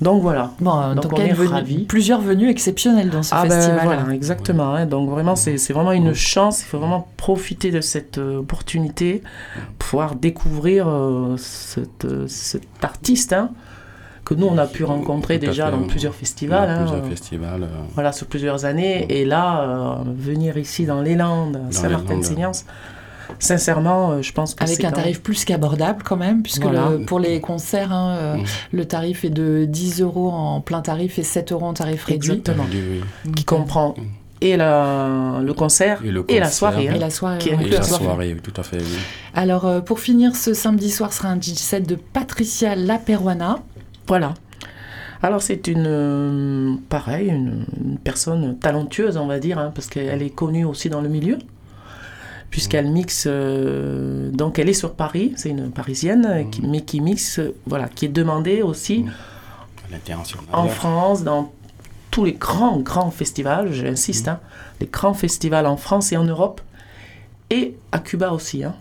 Donc 0.00 0.22
voilà. 0.22 0.52
Bon, 0.60 0.94
donc, 0.94 1.12
on 1.12 1.16
est. 1.16 1.86
Plusieurs 1.88 2.20
venues 2.20 2.48
exceptionnelles 2.48 3.10
dans 3.10 3.22
ce 3.22 3.34
ah 3.34 3.42
ben, 3.42 3.50
festival. 3.50 3.84
voilà, 3.84 4.14
exactement. 4.14 4.74
Hein. 4.74 4.86
Donc 4.86 5.10
vraiment, 5.10 5.34
c'est 5.36 5.56
vraiment 5.72 5.92
une 5.92 6.14
chance. 6.14 6.62
Il 6.62 6.66
faut 6.66 6.78
vraiment 6.78 7.08
profiter 7.16 7.70
de 7.70 7.80
cette 7.80 8.18
euh, 8.18 8.38
opportunité, 8.38 9.22
pouvoir 9.78 10.14
découvrir 10.14 10.86
cet 11.36 12.06
artiste. 12.82 13.32
Hein 13.32 13.50
que 14.28 14.34
nous, 14.34 14.46
on 14.46 14.58
a 14.58 14.66
pu 14.66 14.84
rencontrer 14.84 15.38
déjà 15.38 15.70
dans 15.70 15.84
plusieurs 15.84 16.14
festivals. 16.14 16.68
Hein, 16.68 16.80
plusieurs 16.80 17.06
festivals. 17.06 17.62
Euh. 17.62 17.82
Voilà, 17.94 18.12
sur 18.12 18.26
plusieurs 18.26 18.66
années. 18.66 19.06
Et 19.08 19.24
là, 19.24 19.62
euh, 19.62 19.94
venir 20.14 20.58
ici 20.58 20.84
dans 20.84 21.00
les 21.00 21.14
Landes, 21.14 21.58
Saint-Martin-de-Signance, 21.70 22.66
sincèrement, 23.38 24.10
euh, 24.10 24.22
je 24.22 24.32
pense 24.32 24.54
que 24.54 24.64
Avec 24.64 24.84
un 24.84 24.90
tarif 24.90 25.20
plus 25.20 25.44
qu'abordable 25.44 26.02
quand 26.04 26.16
même, 26.16 26.42
puisque 26.42 26.66
pour 27.06 27.20
les 27.20 27.40
concerts, 27.40 27.92
hein, 27.92 28.36
mm. 28.38 28.42
le 28.72 28.84
tarif 28.84 29.24
est 29.24 29.30
de 29.30 29.64
10 29.66 30.02
euros 30.02 30.30
en 30.30 30.60
plein 30.60 30.80
tarif 30.80 31.18
et 31.18 31.22
7 31.22 31.52
euros 31.52 31.66
en 31.66 31.74
tarif 31.74 32.04
réduit. 32.04 32.32
Exactement. 32.32 32.66
Qui 33.34 33.44
comprend 33.44 33.94
mm. 33.96 34.02
et 34.40 34.56
la, 34.56 35.40
le, 35.42 35.52
concert 35.54 36.02
et, 36.04 36.40
la 36.40 36.50
soirée. 36.50 36.88
Hein, 36.88 36.94
et 36.94 36.98
la 36.98 37.10
soirée, 37.10 37.38
et 37.48 37.68
la 37.68 37.82
soirée, 37.82 38.36
tout 38.42 38.60
à 38.60 38.62
fait. 38.62 38.78
Alors, 39.34 39.82
pour 39.84 40.00
finir, 40.00 40.34
ce 40.36 40.54
samedi 40.54 40.90
soir 40.90 41.12
sera 41.12 41.28
un 41.28 41.40
DJ 41.40 41.54
set 41.54 41.88
de 41.88 41.94
Patricia 41.94 42.74
Laperuana. 42.74 43.58
Voilà. 44.06 44.34
Alors 45.22 45.42
c'est 45.42 45.66
une, 45.66 45.86
euh, 45.86 46.74
pareil, 46.88 47.28
une, 47.28 47.64
personne 48.04 48.56
talentueuse, 48.58 49.16
on 49.16 49.26
va 49.26 49.40
dire, 49.40 49.58
hein, 49.58 49.72
parce 49.74 49.88
qu'elle 49.88 50.22
est 50.22 50.30
connue 50.30 50.64
aussi 50.64 50.90
dans 50.90 51.00
le 51.00 51.08
milieu, 51.08 51.38
puisqu'elle 52.50 52.90
mixe, 52.90 53.24
euh, 53.26 54.30
donc 54.30 54.58
elle 54.58 54.68
est 54.68 54.74
sur 54.74 54.94
Paris, 54.94 55.32
c'est 55.36 55.50
une 55.50 55.70
Parisienne, 55.70 56.44
mmh. 56.44 56.66
mais 56.66 56.80
qui 56.80 57.00
mixe, 57.00 57.40
voilà, 57.66 57.88
qui 57.88 58.06
est 58.06 58.10
demandée 58.10 58.62
aussi 58.62 59.04
en 60.52 60.68
France, 60.68 61.24
dans 61.24 61.52
tous 62.10 62.24
les 62.24 62.32
grands, 62.32 62.78
grands 62.78 63.10
festivals, 63.10 63.72
j'insiste, 63.72 64.26
mmh. 64.26 64.30
hein, 64.30 64.40
les 64.80 64.86
grands 64.86 65.14
festivals 65.14 65.66
en 65.66 65.76
France 65.76 66.12
et 66.12 66.16
en 66.16 66.24
Europe, 66.24 66.60
et 67.50 67.76
à 67.92 67.98
Cuba 67.98 68.32
aussi. 68.32 68.64
Hein. 68.64 68.74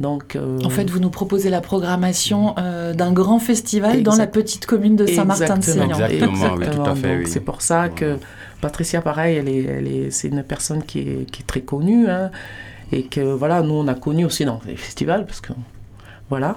Donc, 0.00 0.36
euh, 0.36 0.58
En 0.64 0.70
fait, 0.70 0.90
vous 0.90 0.98
nous 0.98 1.10
proposez 1.10 1.48
la 1.48 1.60
programmation 1.60 2.54
euh, 2.58 2.92
d'un 2.92 3.12
grand 3.12 3.38
festival 3.38 4.02
dans 4.02 4.16
la 4.16 4.26
petite 4.26 4.66
commune 4.66 4.96
de 4.96 5.06
Saint-Martin-de-Sénan. 5.06 5.90
Exactement, 5.90 6.94
C'est 7.24 7.40
pour 7.40 7.62
ça 7.62 7.88
que 7.88 8.18
Patricia, 8.60 9.00
pareil, 9.00 9.36
elle 9.36 9.48
est, 9.48 9.62
elle 9.62 9.86
est, 9.86 10.10
c'est 10.10 10.28
une 10.28 10.42
personne 10.42 10.82
qui 10.82 11.00
est, 11.00 11.30
qui 11.30 11.42
est 11.42 11.46
très 11.46 11.60
connue. 11.60 12.08
Hein, 12.08 12.30
et 12.92 13.04
que 13.04 13.20
voilà, 13.20 13.62
nous, 13.62 13.74
on 13.74 13.88
a 13.88 13.94
connu 13.94 14.24
aussi 14.24 14.44
dans 14.44 14.60
les 14.66 14.76
festivals, 14.76 15.26
parce 15.26 15.40
que 15.40 15.52
voilà, 16.28 16.56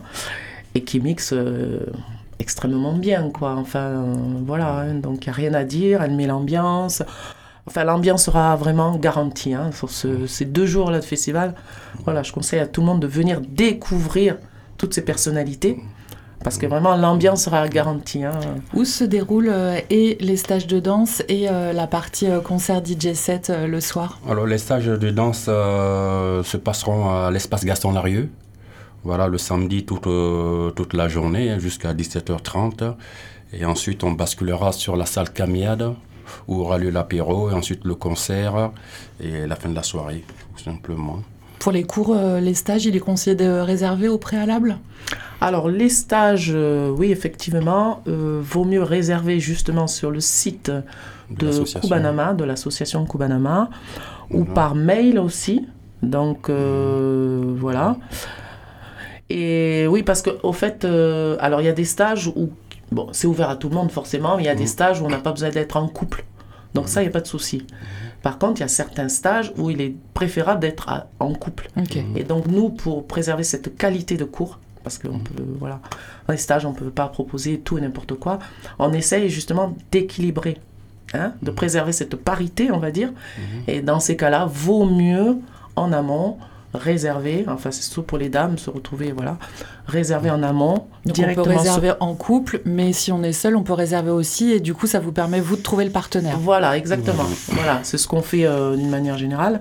et 0.76 0.84
qui 0.84 1.00
mixe 1.00 1.34
euh, 1.34 1.80
extrêmement 2.40 2.94
bien, 2.94 3.30
quoi. 3.30 3.56
Enfin, 3.56 4.14
voilà, 4.46 4.80
hein, 4.80 4.96
donc 4.96 5.26
il 5.26 5.30
n'y 5.30 5.34
a 5.34 5.36
rien 5.36 5.54
à 5.54 5.64
dire, 5.64 6.02
elle 6.02 6.16
met 6.16 6.28
l'ambiance. 6.28 7.04
Enfin, 7.68 7.84
l'ambiance 7.84 8.26
sera 8.26 8.56
vraiment 8.56 8.96
garantie 8.98 9.54
hein, 9.54 9.70
sur 9.72 9.90
ces 9.92 10.46
deux 10.46 10.66
jours-là 10.66 11.00
de 11.00 11.06
festival. 11.06 11.54
Voilà, 12.04 12.24
je 12.24 12.32
conseille 12.32 12.60
à 12.60 12.66
tout 12.66 12.82
le 12.82 12.88
monde 12.88 13.00
de 13.00 13.08
venir 13.08 13.42
découvrir 13.42 14.38
toutes 14.78 14.94
ces 14.94 15.04
personnalités. 15.04 15.80
Parce 16.44 16.58
que 16.58 16.66
vraiment, 16.66 16.96
l'ambiance 16.96 17.44
sera 17.44 17.68
garantie. 17.68 18.24
Hein. 18.24 18.40
Où 18.74 18.86
se 18.86 19.04
déroulent 19.04 19.50
euh, 19.50 19.80
et 19.90 20.18
les 20.22 20.38
stages 20.38 20.68
de 20.68 20.80
danse 20.80 21.22
et 21.28 21.50
euh, 21.50 21.74
la 21.74 21.86
partie 21.86 22.28
euh, 22.28 22.40
concert 22.40 22.82
DJ 22.84 23.14
set 23.14 23.52
le 23.52 23.82
soir? 23.82 24.20
Alors, 24.28 24.46
les 24.46 24.58
stages 24.58 24.86
de 24.86 25.10
danse 25.10 25.46
se 25.46 26.58
passeront 26.58 27.10
à 27.10 27.30
l'espace 27.32 27.66
Gaston 27.66 27.92
Larieux. 27.92 28.30
Voilà, 29.04 29.28
le 29.28 29.38
samedi 29.38 29.86
toute, 29.86 30.08
toute 30.76 30.94
la 30.94 31.08
journée 31.08 31.60
jusqu'à 31.60 31.94
17h30. 31.94 32.96
Et 33.54 33.66
ensuite, 33.66 34.04
on 34.04 34.12
basculera 34.12 34.72
sur 34.72 34.96
la 34.96 35.06
salle 35.06 35.32
Camiade 35.32 35.94
où 36.48 36.62
aura 36.62 36.78
lieu 36.78 36.92
l'apéro 36.92 37.50
et 37.50 37.54
ensuite 37.54 37.86
le 37.86 37.96
concert 37.96 38.72
et 39.20 39.48
la 39.48 39.56
fin 39.56 39.70
de 39.70 39.76
la 39.76 39.84
soirée, 39.84 40.24
tout 40.56 40.64
simplement. 40.64 41.22
Pour 41.60 41.74
les 41.74 41.84
cours, 41.84 42.16
euh, 42.16 42.40
les 42.40 42.54
stages, 42.54 42.86
il 42.86 42.96
est 42.96 43.02
conseillé 43.02 43.36
de 43.36 43.60
réserver 43.60 44.08
au 44.08 44.18
préalable? 44.18 44.78
Alors 45.42 45.70
les 45.70 45.90
stages, 45.90 46.52
euh, 46.54 46.90
oui 46.90 47.12
effectivement, 47.12 48.02
euh, 48.08 48.40
vaut 48.42 48.66
mieux 48.66 48.84
réserver 48.84 49.40
justement 49.40 49.88
sur 49.88 50.12
le 50.12 50.20
site 50.20 50.72
de, 51.30 51.80
Kubanama, 51.80 52.34
de 52.34 52.44
l'association 52.46 53.06
Kubanama, 53.06 53.70
ou 54.32 54.46
par 54.46 54.76
mail 54.76 55.20
aussi. 55.20 55.68
Donc 56.02 56.50
mhm. 56.50 57.56
voilà. 57.58 57.98
Et 59.30 59.86
oui, 59.88 60.04
parce 60.04 60.22
qu'au 60.22 60.54
fait, 60.54 60.86
alors 60.86 61.62
il 61.62 61.66
y 61.66 61.70
a 61.70 61.74
des 61.74 61.86
stages 61.86 62.28
où 62.28 62.50
bon, 62.92 63.08
c'est 63.12 63.28
ouvert 63.28 63.50
à 63.50 63.56
tout 63.56 63.70
le 63.70 63.76
monde 63.76 63.92
forcément, 63.92 64.38
mais 64.38 64.44
il 64.44 64.48
y 64.48 64.50
a 64.50 64.56
des 64.56 64.68
stages 64.68 65.02
où 65.02 65.06
on 65.06 65.10
n'a 65.10 65.18
pas 65.18 65.32
besoin 65.32 65.50
d'être 65.50 65.78
en 65.78 65.88
couple. 65.88 66.24
Donc 66.74 66.88
ça, 66.88 67.02
il 67.02 67.06
n'y 67.06 67.10
a 67.10 67.14
pas 67.14 67.22
de 67.22 67.28
souci. 67.28 67.66
Par 68.22 68.38
contre, 68.38 68.60
il 68.60 68.62
y 68.62 68.66
a 68.66 68.70
certains 68.70 69.10
stages 69.10 69.54
où 69.58 69.70
il 69.70 69.82
est 69.82 69.94
préférable 70.14 70.60
d'être 70.60 70.90
en 71.20 71.34
couple. 71.34 71.70
Et 72.16 72.24
donc 72.24 72.48
nous, 72.48 72.70
pour 72.70 73.06
préserver 73.06 73.44
cette 73.44 73.78
qualité 73.78 74.18
de 74.18 74.26
cours, 74.26 74.60
parce 74.84 74.98
que 74.98 75.08
mm. 75.08 75.24
peut, 75.24 75.44
voilà, 75.60 75.80
dans 76.28 76.34
les 76.34 76.38
stages, 76.38 76.66
on 76.66 76.72
ne 76.72 76.76
peut 76.76 76.90
pas 76.90 77.08
proposer 77.08 77.60
tout 77.60 77.78
et 77.78 77.82
n'importe 77.82 78.16
quoi, 78.16 78.40
on 78.78 78.92
essaye 78.94 79.30
justement 79.30 79.76
d'équilibrer, 79.92 80.58
hein, 81.14 81.34
de 81.42 81.52
mm. 81.52 81.56
préserver 81.56 81.92
cette 81.92 82.16
parité, 82.16 82.72
on 82.72 82.80
va 82.80 82.92
dire. 82.92 83.10
Mm-hmm. 83.10 83.72
Et 83.72 83.82
dans 83.82 84.00
ces 84.00 84.18
cas-là, 84.18 84.46
vaut 84.46 84.86
mieux 84.86 85.38
en 85.76 85.94
amont 85.94 86.38
réserver, 86.74 87.46
enfin 87.48 87.72
c'est 87.72 87.82
surtout 87.82 88.04
pour 88.04 88.18
les 88.18 88.30
dames, 88.30 88.58
se 88.58 88.70
retrouver, 88.70 89.12
voilà, 89.12 89.38
réserver 89.88 90.30
en 90.30 90.44
amont. 90.44 90.86
Donc 91.06 91.18
on 91.20 91.34
peut 91.34 91.42
réserver 91.42 91.94
en 92.00 92.16
couple, 92.16 92.62
mais 92.66 92.94
si 92.94 93.12
on 93.12 93.24
est 93.24 93.34
seul, 93.34 93.56
on 93.56 93.64
peut 93.64 93.74
réserver 93.74 94.12
aussi, 94.12 94.52
et 94.52 94.60
du 94.60 94.74
coup 94.74 94.88
ça 94.88 95.00
vous 95.00 95.12
permet, 95.12 95.40
vous, 95.40 95.56
de 95.56 95.62
trouver 95.62 95.86
le 95.86 95.92
partenaire. 95.92 96.38
Voilà, 96.38 96.78
exactement. 96.78 97.26
Voilà, 97.50 97.80
c'est 97.84 97.98
ce 97.98 98.08
qu'on 98.08 98.22
fait 98.22 98.46
euh, 98.46 98.76
d'une 98.76 98.90
manière 98.90 99.18
générale. 99.18 99.60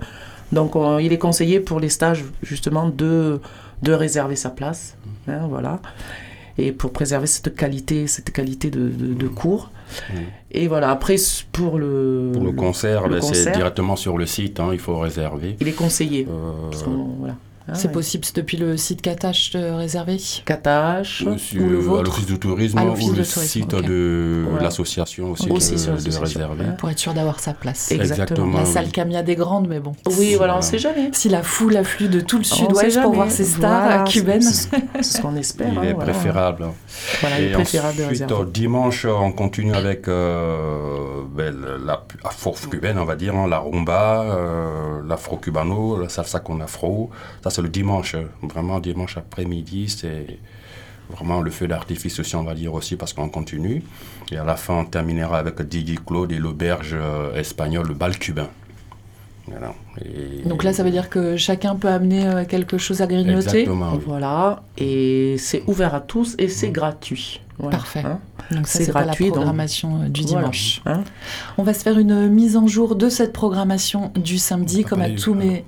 Donc 0.51 0.73
il 0.99 1.13
est 1.13 1.17
conseillé 1.19 1.59
pour 1.59 1.79
les 1.79 1.89
stages, 1.89 2.25
justement, 2.41 2.89
de, 2.89 3.39
de 3.83 3.93
réserver 3.93 4.35
sa 4.35 4.49
place. 4.49 4.95
Hein, 5.27 5.47
voilà 5.47 5.79
et 6.59 6.71
pour 6.71 6.91
préserver 6.91 7.27
cette 7.27 7.55
qualité, 7.55 8.07
cette 8.07 8.31
qualité 8.31 8.69
de, 8.69 8.89
de, 8.89 9.27
cours. 9.27 9.71
Et 10.51 10.67
voilà, 10.67 10.91
après, 10.91 11.15
pour 11.51 11.77
le, 11.77 12.31
pour 12.33 12.43
le 12.43 12.51
concert, 12.51 13.07
ben, 13.07 13.21
c'est 13.21 13.51
directement 13.51 13.95
sur 13.95 14.17
le 14.17 14.25
site, 14.25 14.59
hein, 14.59 14.69
il 14.73 14.79
faut 14.79 14.97
réserver. 14.97 15.55
Il 15.59 15.67
est 15.67 15.73
conseillé. 15.73 16.27
Euh, 16.29 16.51
voilà. 17.19 17.35
Ah 17.71 17.75
c'est 17.75 17.91
possible 17.91 18.25
depuis 18.33 18.57
le 18.57 18.77
site 18.77 19.01
Katache 19.01 19.51
de 19.51 19.71
réserver 19.71 20.17
Katache 20.45 21.23
ou 21.23 21.67
le 21.67 21.77
vôtre 21.77 22.01
À 22.01 22.03
l'office 22.03 22.25
de 22.25 22.35
tourisme 22.35 22.79
ou 22.79 23.13
le 23.13 23.23
site 23.23 23.75
de 23.75 24.45
l'association 24.59 25.31
aussi, 25.31 25.47
de, 25.47 26.19
réserver. 26.19 26.65
Pour 26.77 26.89
être 26.89 26.99
sûr 26.99 27.13
d'avoir 27.13 27.39
sa 27.39 27.53
place. 27.53 27.91
Exactement. 27.91 28.57
La 28.57 28.65
salle 28.65 28.89
Camia 28.91 29.23
des 29.23 29.35
Grandes, 29.35 29.67
mais 29.67 29.79
bon. 29.79 29.93
Oui, 30.17 30.35
voilà, 30.35 30.55
on 30.55 30.57
ne 30.57 30.63
sait 30.63 30.79
jamais. 30.79 31.09
Si 31.13 31.29
la 31.29 31.43
foule 31.43 31.77
afflue 31.77 32.07
de 32.07 32.19
tout 32.19 32.37
le 32.37 32.43
sud-ouest 32.43 33.01
pour 33.01 33.13
voir 33.13 33.31
ces 33.31 33.45
stars 33.45 34.03
cubaines. 34.05 34.41
C'est 34.41 35.03
ce 35.03 35.21
qu'on 35.21 35.35
espère. 35.35 35.71
Il 35.73 35.89
est 35.89 35.91
hein, 35.91 35.95
préférable. 35.95 36.67
Voilà, 37.21 37.39
il 37.39 37.47
est 37.47 37.51
préférable 37.51 37.97
de 37.97 38.03
réserver. 38.03 38.51
dimanche, 38.51 39.05
on 39.05 39.31
continue 39.31 39.73
avec 39.73 40.07
euh, 40.07 41.21
ben, 41.35 41.55
la 41.85 42.03
afro 42.23 42.55
cubaine, 42.69 42.97
on 42.97 43.05
va 43.05 43.15
dire, 43.15 43.35
hein, 43.35 43.47
la 43.47 43.59
rumba, 43.59 44.23
euh, 44.23 45.01
l'afro-cubano, 45.07 45.99
la 45.99 46.09
salsa 46.09 46.39
con 46.39 46.59
afro. 46.61 47.09
Ça, 47.43 47.49
le 47.61 47.69
dimanche, 47.69 48.15
vraiment 48.41 48.79
dimanche 48.79 49.17
après-midi, 49.17 49.89
c'est 49.89 50.39
vraiment 51.09 51.41
le 51.41 51.51
feu 51.51 51.67
d'artifice 51.67 52.19
aussi, 52.19 52.35
on 52.35 52.43
va 52.43 52.53
dire 52.53 52.73
aussi, 52.73 52.95
parce 52.95 53.13
qu'on 53.13 53.29
continue. 53.29 53.83
Et 54.31 54.37
à 54.37 54.43
la 54.43 54.55
fin, 54.55 54.75
on 54.75 54.85
terminera 54.85 55.39
avec 55.39 55.61
Didi 55.61 55.97
Claude 56.05 56.31
et 56.31 56.37
l'auberge 56.37 56.93
euh, 56.93 57.35
espagnole, 57.35 57.87
le 57.87 57.93
bal 57.93 58.17
cubain. 58.17 58.49
Donc 60.45 60.63
là, 60.63 60.73
ça 60.73 60.83
veut 60.83 60.91
dire 60.91 61.09
que 61.09 61.35
chacun 61.35 61.75
peut 61.75 61.87
amener 61.87 62.27
euh, 62.27 62.45
quelque 62.45 62.77
chose 62.77 63.01
à 63.01 63.07
grignoter. 63.07 63.61
Exactement. 63.61 63.97
Voilà. 64.05 64.61
Et 64.77 65.37
c'est 65.39 65.63
ouvert 65.65 65.95
à 65.95 66.01
tous 66.01 66.35
et 66.37 66.47
c'est 66.47 66.69
gratuit. 66.69 67.41
Parfait. 67.71 68.03
Hein 68.05 68.19
donc 68.51 68.67
c'est 68.67 68.87
gratuit. 68.87 69.25
La 69.25 69.31
programmation 69.31 70.03
euh, 70.03 70.07
du 70.07 70.23
dimanche. 70.23 70.81
Hein 70.85 71.03
on 71.57 71.63
va 71.63 71.73
se 71.73 71.81
faire 71.81 71.99
une 71.99 72.29
mise 72.29 72.55
en 72.57 72.67
jour 72.67 72.95
de 72.95 73.09
cette 73.09 73.33
programmation 73.33 74.11
du 74.15 74.37
samedi, 74.37 74.83
comme 74.83 75.01
à 75.01 75.09
tous 75.09 75.33
mes 75.33 75.65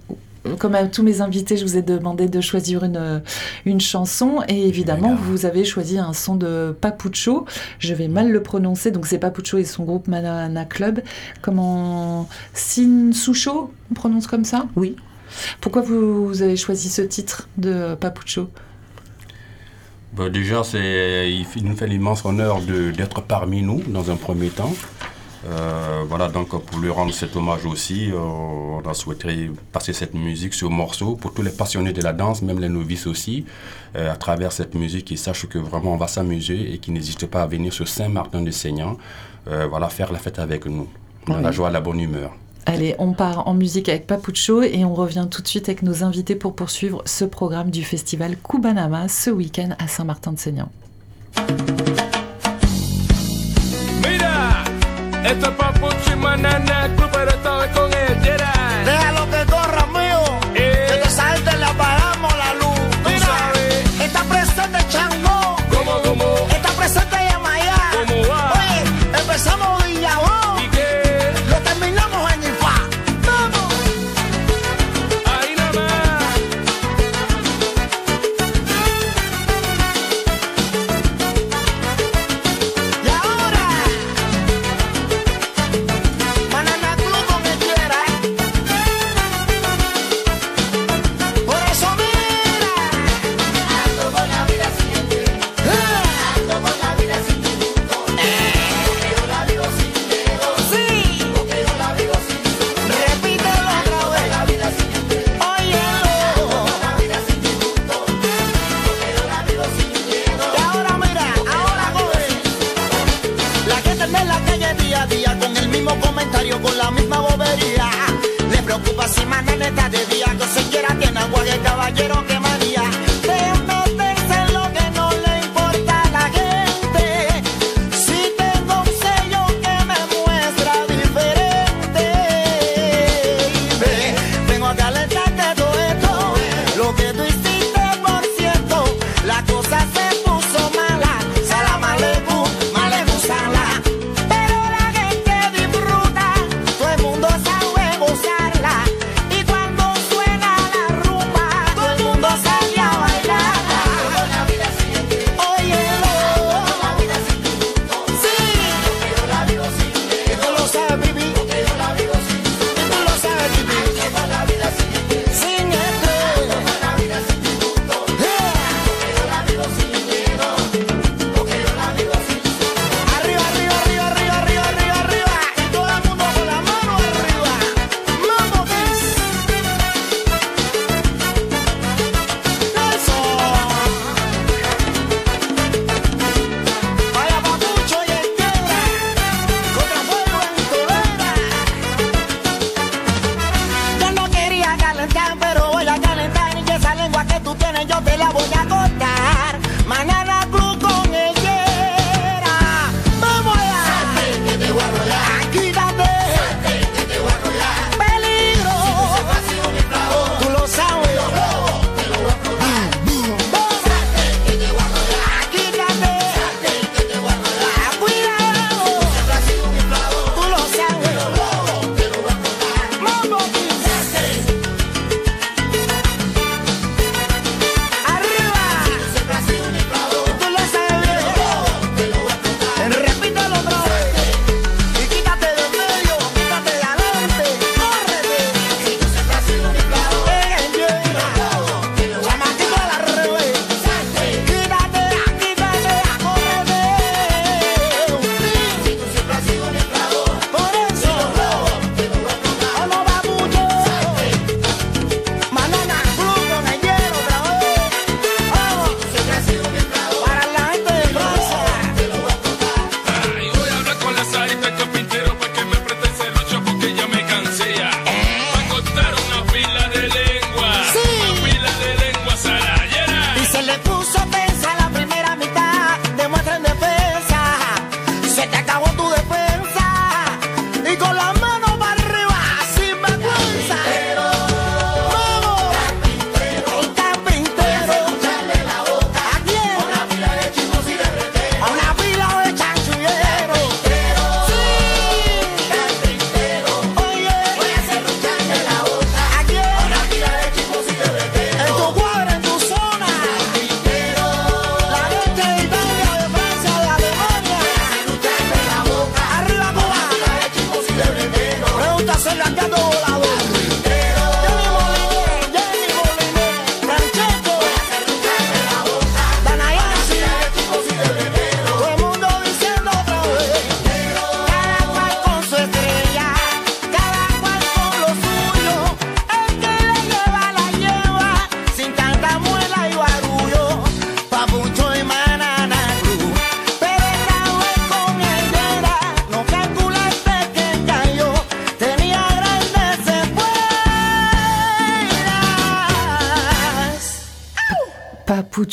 comme 0.58 0.76
à 0.76 0.86
tous 0.86 1.04
mes 1.04 1.22
invités, 1.22 1.58
je 1.58 1.64
vous 1.64 1.78
ai 1.78 1.82
demandé 1.82 2.28
de 2.28 2.42
choisir 2.42 2.84
une, 2.84 3.22
une 3.66 3.80
chanson 3.80 4.42
et 4.48 4.68
évidemment, 4.68 5.16
vous 5.16 5.46
avez 5.46 5.66
choisi 5.66 6.00
un 6.00 6.14
son 6.14 6.36
de 6.36 6.76
Papucho. 6.80 7.46
Je 7.80 7.94
vais 7.94 8.08
mal 8.08 8.32
le 8.32 8.42
prononcer, 8.42 8.92
donc 8.92 9.06
c'est 9.06 9.20
Papucho 9.20 9.58
et 9.58 9.66
son 9.66 9.84
groupe 9.84 10.08
Manana 10.08 10.66
Club. 10.66 11.02
Comment 11.42 12.28
Sin 12.54 13.12
Sucho, 13.14 13.72
on 13.92 13.94
prononce 13.94 14.28
comme 14.28 14.46
ça? 14.46 14.66
Oui. 14.76 14.96
Pourquoi 15.62 15.82
vous, 15.82 16.42
avez 16.42 16.58
choisi 16.58 16.90
ce 16.90 17.02
titre 17.02 17.48
de 17.58 17.96
Papucho? 17.96 18.50
Bah, 20.14 20.30
Déjà, 20.30 20.64
il 20.74 21.46
nous 21.64 21.76
fait 21.76 21.88
l'immense 21.88 22.26
honneur 22.26 22.60
d'être 22.62 23.22
parmi 23.22 23.62
nous 23.62 23.82
dans 23.88 24.12
un 24.12 24.16
premier 24.16 24.50
temps. 24.50 24.74
Euh, 25.50 26.04
voilà, 26.08 26.28
donc 26.28 26.50
pour 26.50 26.80
lui 26.80 26.90
rendre 26.90 27.14
cet 27.14 27.36
hommage 27.36 27.66
aussi, 27.66 28.12
euh, 28.12 28.18
on 28.18 28.82
a 28.88 28.94
souhaité 28.94 29.50
passer 29.72 29.94
cette 29.94 30.14
musique, 30.14 30.54
ce 30.54 30.66
morceau, 30.66 31.16
pour 31.16 31.34
tous 31.34 31.42
les 31.42 31.50
passionnés 31.50 31.94
de 31.94 32.02
la 32.02 32.14
danse, 32.14 32.42
même 32.42 32.60
les 32.60 32.70
novices 32.70 33.08
aussi, 33.08 33.46
euh, 33.96 34.12
à 34.12 34.16
travers 34.16 34.52
cette 34.52 34.76
musique, 34.76 35.10
ils 35.12 35.18
sachent 35.18 35.48
que 35.48 35.58
vraiment 35.58 35.94
on 35.94 35.98
va 35.98 36.08
s'amuser 36.08 36.74
et 36.74 36.78
qu'ils 36.78 36.94
n'hésitent 36.94 37.26
pas 37.26 37.42
à 37.42 37.48
venir 37.48 37.74
sur 37.74 37.88
Saint-Martin 37.88 38.42
de 38.42 38.52
Seignan, 38.52 38.98
voilà, 39.70 39.90
faire 39.90 40.12
la 40.12 40.20
fête 40.20 40.38
avec 40.38 40.68
nous, 40.68 40.88
dans 41.26 41.40
la 41.40 41.52
joie, 41.52 41.72
la 41.72 41.82
bonne 41.82 42.00
humeur. 42.00 42.32
Allez, 42.68 42.94
on 43.00 43.14
part 43.14 43.48
en 43.48 43.56
musique 43.56 43.90
avec 43.90 44.06
Papucho 44.06 44.62
et 44.62 44.86
on 44.86 44.94
revient 44.94 45.28
tout 45.32 45.42
de 45.42 45.48
suite 45.48 45.68
avec 45.68 45.82
nos 45.82 46.04
invités 46.04 46.36
pour 46.36 46.56
poursuivre 46.56 47.02
ce 47.06 47.26
programme 47.26 47.72
du 47.72 47.84
festival 47.84 48.38
Kubanama 48.38 49.08
ce 49.08 49.32
week-end 49.32 49.70
à 49.80 49.88
Saint-Martin-de-Seignan. 49.88 50.70
Esto 55.24 55.46
es 55.50 55.56
pa' 55.56 55.72
Puchi 55.74 56.16
Manana, 56.16 56.90
pero 57.12 57.30
estaba 57.30 57.68
con 57.68 57.92
el 57.94 58.20
Jedi. 58.24 58.86
Déjalo 58.86 59.30
que 59.30 59.41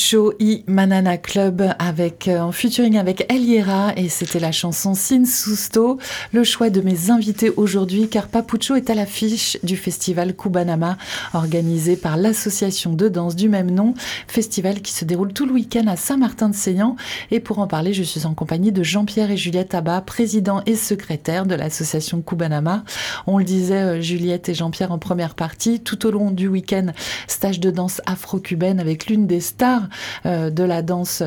Papucho 0.08 0.32
y 0.40 0.64
Manana 0.66 1.18
Club 1.18 1.74
avec, 1.78 2.28
euh, 2.28 2.40
en 2.40 2.50
featuring 2.50 2.96
avec 2.96 3.30
Eliera 3.30 3.92
et 3.94 4.08
c'était 4.08 4.40
la 4.40 4.52
chanson 4.52 4.94
Sin 4.94 5.26
Susto, 5.26 5.98
le 6.32 6.44
choix 6.44 6.70
de 6.70 6.80
mes 6.80 7.10
invités 7.10 7.50
aujourd'hui 7.50 8.08
car 8.08 8.28
Papucho 8.28 8.74
est 8.74 8.88
à 8.88 8.94
l'affiche 8.94 9.58
du 9.62 9.76
festival 9.76 10.34
Kubanama 10.34 10.96
organisé 11.34 11.94
par 11.96 12.16
l'association 12.16 12.94
de 12.94 13.08
danse 13.08 13.36
du 13.36 13.50
même 13.50 13.70
nom, 13.70 13.92
festival 14.28 14.80
qui 14.80 14.92
se 14.92 15.04
déroule 15.04 15.34
tout 15.34 15.44
le 15.44 15.52
week-end 15.52 15.86
à 15.88 15.96
Saint-Martin-de-Seignan 15.96 16.96
et 17.30 17.40
pour 17.40 17.58
en 17.58 17.66
parler 17.66 17.92
je 17.92 18.02
suis 18.02 18.24
en 18.24 18.32
compagnie 18.32 18.72
de 18.72 18.82
Jean-Pierre 18.82 19.30
et 19.30 19.36
Juliette 19.36 19.74
Abba, 19.74 20.00
président 20.00 20.62
et 20.64 20.76
secrétaire 20.76 21.44
de 21.44 21.54
l'association 21.54 22.22
Kubanama. 22.22 22.82
On 23.26 23.36
le 23.36 23.44
disait 23.44 23.82
euh, 23.82 24.00
Juliette 24.00 24.48
et 24.48 24.54
Jean-Pierre 24.54 24.92
en 24.92 24.98
première 24.98 25.34
partie, 25.34 25.80
tout 25.80 26.06
au 26.06 26.10
long 26.10 26.30
du 26.30 26.48
week-end, 26.48 26.86
stage 27.26 27.60
de 27.60 27.70
danse 27.70 28.00
afro-cubaine 28.06 28.80
avec 28.80 29.08
l'une 29.08 29.26
des 29.26 29.40
stars 29.40 29.82
de 30.24 30.62
la 30.62 30.82
danse 30.82 31.22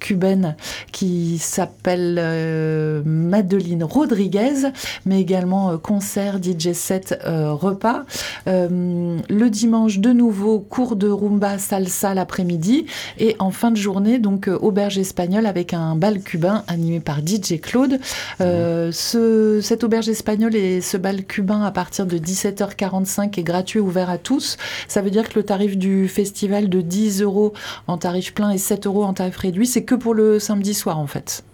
cubaine 0.00 0.56
qui 0.92 1.38
s'appelle 1.38 2.18
euh, 2.18 3.02
Madeline 3.04 3.84
Rodriguez, 3.84 4.68
mais 5.06 5.20
également 5.20 5.70
euh, 5.70 5.76
concert, 5.76 6.38
DJ 6.42 6.72
set, 6.72 7.18
euh, 7.26 7.52
repas. 7.52 8.04
Euh, 8.46 9.18
le 9.28 9.50
dimanche, 9.50 9.98
de 9.98 10.12
nouveau, 10.12 10.60
cours 10.60 10.96
de 10.96 11.08
rumba 11.08 11.58
salsa 11.58 12.14
l'après-midi 12.14 12.86
et 13.18 13.36
en 13.38 13.50
fin 13.50 13.70
de 13.70 13.76
journée, 13.76 14.18
donc 14.18 14.48
euh, 14.48 14.58
auberge 14.60 14.98
espagnole 14.98 15.46
avec 15.46 15.74
un 15.74 15.96
bal 15.96 16.20
cubain 16.20 16.64
animé 16.68 17.00
par 17.00 17.18
DJ 17.18 17.60
Claude. 17.60 17.98
Euh, 18.40 18.90
ce, 18.92 19.60
cette 19.62 19.84
auberge 19.84 20.08
espagnole 20.08 20.54
et 20.54 20.80
ce 20.80 20.96
bal 20.96 21.24
cubain 21.24 21.62
à 21.62 21.70
partir 21.70 22.06
de 22.06 22.18
17h45 22.18 23.38
est 23.38 23.42
gratuit, 23.42 23.80
ouvert 23.80 24.10
à 24.10 24.18
tous. 24.18 24.56
Ça 24.88 25.02
veut 25.02 25.10
dire 25.10 25.28
que 25.28 25.38
le 25.38 25.44
tarif 25.44 25.76
du 25.76 26.08
festival 26.08 26.68
de 26.68 26.80
10 26.80 27.22
euros 27.22 27.52
en 27.86 27.98
tarif 27.98 28.13
plein 28.34 28.50
et 28.50 28.58
7 28.58 28.86
euros 28.86 29.04
en 29.04 29.12
tarif 29.14 29.36
réduit, 29.36 29.66
c'est 29.66 29.84
que 29.84 29.94
pour 29.94 30.14
le 30.14 30.38
samedi 30.38 30.74
soir 30.74 30.98
en 30.98 31.06
fait. 31.06 31.44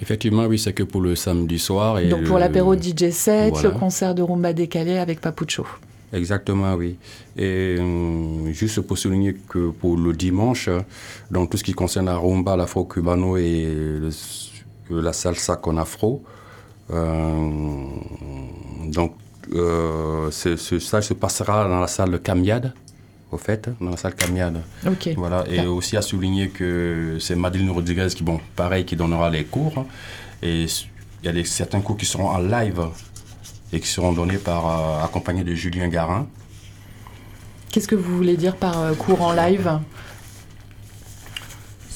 Effectivement, 0.00 0.44
oui, 0.46 0.58
c'est 0.58 0.72
que 0.74 0.82
pour 0.82 1.00
le 1.00 1.16
samedi 1.16 1.58
soir. 1.58 1.98
Et 1.98 2.08
Donc 2.08 2.24
pour 2.24 2.36
le- 2.36 2.40
l'apéro 2.40 2.74
DJ 2.76 3.10
set, 3.10 3.52
voilà. 3.52 3.70
le 3.70 3.74
concert 3.78 4.14
de 4.14 4.22
rumba 4.22 4.52
décalé 4.52 4.98
avec 4.98 5.20
Papucho. 5.20 5.66
Exactement, 6.12 6.74
oui. 6.74 6.96
Et 7.36 7.76
hum, 7.78 8.48
juste 8.52 8.80
pour 8.82 8.96
souligner 8.98 9.34
que 9.48 9.70
pour 9.70 9.96
le 9.96 10.12
dimanche, 10.12 10.68
dans 11.30 11.46
tout 11.46 11.56
ce 11.56 11.64
qui 11.64 11.72
concerne 11.72 12.06
la 12.06 12.16
rumba, 12.16 12.56
l'afro-cubano 12.56 13.36
et 13.38 13.66
le- 14.90 15.00
la 15.00 15.12
salsa 15.12 15.56
con 15.56 15.78
afro, 15.78 16.22
euh, 16.92 17.90
donc 18.92 19.14
euh, 19.54 20.30
ce, 20.30 20.56
ce 20.56 20.78
stage 20.78 21.04
se 21.08 21.14
passera 21.14 21.68
dans 21.68 21.80
la 21.80 21.86
salle 21.86 22.20
Camiade, 22.20 22.72
au 23.36 23.38
fait, 23.38 23.68
dans 23.80 23.90
la 23.90 23.96
salle 23.96 24.14
Camiade. 24.14 24.62
Voilà, 25.16 25.44
et 25.48 25.66
aussi 25.66 25.96
à 25.96 26.02
souligner 26.02 26.48
que 26.48 27.18
c'est 27.20 27.36
Madeleine 27.36 27.70
Rodriguez 27.70 28.08
qui, 28.16 28.22
bon, 28.24 28.40
pareil, 28.56 28.84
qui 28.84 28.96
donnera 28.96 29.28
les 29.30 29.44
cours. 29.44 29.84
Et 30.42 30.64
s- 30.64 30.86
il 31.22 31.26
y 31.26 31.28
a 31.28 31.32
des, 31.32 31.44
certains 31.44 31.80
cours 31.80 31.96
qui 31.96 32.06
seront 32.06 32.28
en 32.28 32.38
live 32.38 32.80
et 33.72 33.80
qui 33.80 33.88
seront 33.88 34.12
donnés 34.12 34.38
par, 34.38 34.62
euh, 34.66 35.04
accompagnés 35.04 35.44
de 35.44 35.54
Julien 35.54 35.88
Garin. 35.88 36.26
Qu'est-ce 37.70 37.88
que 37.88 37.94
vous 37.94 38.16
voulez 38.16 38.36
dire 38.36 38.56
par 38.56 38.80
euh, 38.80 38.94
cours 38.94 39.20
en 39.22 39.32
live? 39.32 39.68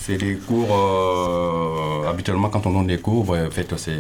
C'est 0.03 0.17
des 0.17 0.37
cours, 0.37 0.75
euh, 0.75 2.09
habituellement 2.09 2.49
quand 2.49 2.67
on 2.67 2.73
donne 2.73 2.87
des 2.87 2.97
cours, 2.99 3.29
ouais, 3.29 3.47
en 3.47 3.51
fait, 3.51 3.69
c'est 3.77 3.93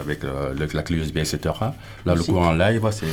avec 0.00 0.22
le- 0.22 0.66
la 0.72 0.82
clé 0.82 0.96
USB, 0.96 1.18
etc. 1.18 1.38
Là, 2.06 2.14
le 2.14 2.22
cours 2.22 2.40
en 2.40 2.52
live, 2.54 2.82
c'est 2.90 3.06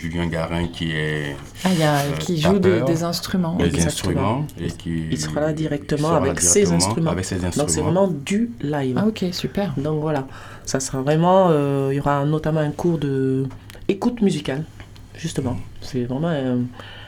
Julien 0.00 0.26
Garin 0.28 0.68
qui 0.68 0.92
est 0.92 1.34
Ah, 1.64 1.72
y 1.72 1.82
a 1.82 1.96
Euh, 1.96 2.12
qui 2.20 2.40
joue 2.40 2.58
des, 2.60 2.70
tapeur. 2.70 2.86
des 2.86 3.02
instruments. 3.02 3.58
instruments 3.60 4.46
et 4.60 4.68
qui 4.68 5.08
Il 5.10 5.18
sera 5.18 5.40
là 5.40 5.52
directement 5.52 6.08
sera 6.10 6.18
avec 6.18 6.40
ses 6.40 6.70
instruments. 6.72 7.10
Avec 7.10 7.24
ses 7.24 7.36
Donc 7.40 7.52
c'est 7.54 7.60
instruments. 7.62 7.90
vraiment 7.90 8.06
du 8.24 8.50
live. 8.60 8.96
Ah 9.00 9.06
ok, 9.08 9.24
super. 9.32 9.74
Donc 9.76 10.00
voilà, 10.00 10.28
ça 10.64 10.78
sera 10.78 11.02
vraiment, 11.02 11.48
euh, 11.50 11.88
il 11.92 11.96
y 11.96 12.00
aura 12.00 12.24
notamment 12.24 12.60
un 12.60 12.70
cours 12.70 12.98
de 12.98 13.46
écoute 13.88 14.22
musicale, 14.22 14.64
justement. 15.16 15.56
C'est 15.80 16.04
vraiment 16.04 16.28
un, 16.28 16.58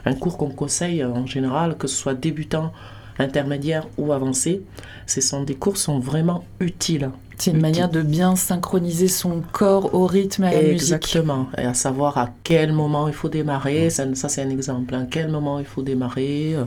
un 0.05 0.15
cours 0.15 0.37
qu'on 0.37 0.51
conseille 0.51 1.05
en 1.05 1.25
général, 1.25 1.77
que 1.79 1.87
ce 1.87 1.97
soit 1.97 2.15
débutant, 2.15 2.73
intermédiaire 3.19 3.87
ou 3.99 4.13
avancé. 4.13 4.63
Ce 5.07 5.21
sont 5.21 5.43
des 5.43 5.55
cours 5.55 5.77
sont 5.77 5.99
vraiment 5.99 6.45
utiles. 6.61 7.11
C'est 7.39 7.51
une 7.51 7.61
manière 7.61 7.91
de 7.91 8.01
bien 8.01 8.35
synchroniser 8.35 9.09
son 9.09 9.43
corps 9.53 9.95
au 9.95 10.07
rythme 10.07 10.45
et 10.45 10.49
à 10.49 10.51
la 10.53 10.59
musique. 10.63 10.73
Exactement. 10.73 11.49
Et 11.59 11.67
à 11.67 11.75
savoir 11.75 12.17
à 12.17 12.31
quel 12.45 12.73
moment 12.73 13.09
il 13.09 13.15
faut 13.15 13.29
démarrer. 13.29 13.91
Ça, 13.91 14.07
ça, 14.15 14.29
c'est 14.31 14.43
un 14.43 14.49
exemple. 14.49 14.95
À 14.95 15.03
quel 15.11 15.29
moment 15.29 15.59
il 15.59 15.67
faut 15.67 15.83
démarrer. 15.83 16.55
euh, 16.55 16.65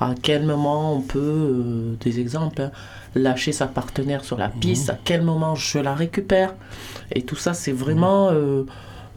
À 0.00 0.14
quel 0.20 0.44
moment 0.44 0.94
on 0.96 1.00
peut, 1.02 1.18
euh, 1.20 1.96
des 2.00 2.20
exemples, 2.20 2.62
hein, 2.62 2.70
lâcher 3.14 3.52
sa 3.52 3.66
partenaire 3.66 4.24
sur 4.24 4.38
la 4.38 4.48
piste. 4.48 4.88
À 4.90 4.98
quel 5.04 5.20
moment 5.22 5.54
je 5.54 5.78
la 5.78 5.94
récupère. 5.94 6.54
Et 7.14 7.22
tout 7.22 7.36
ça, 7.36 7.52
c'est 7.52 7.72
vraiment 7.72 8.30
euh, 8.32 8.64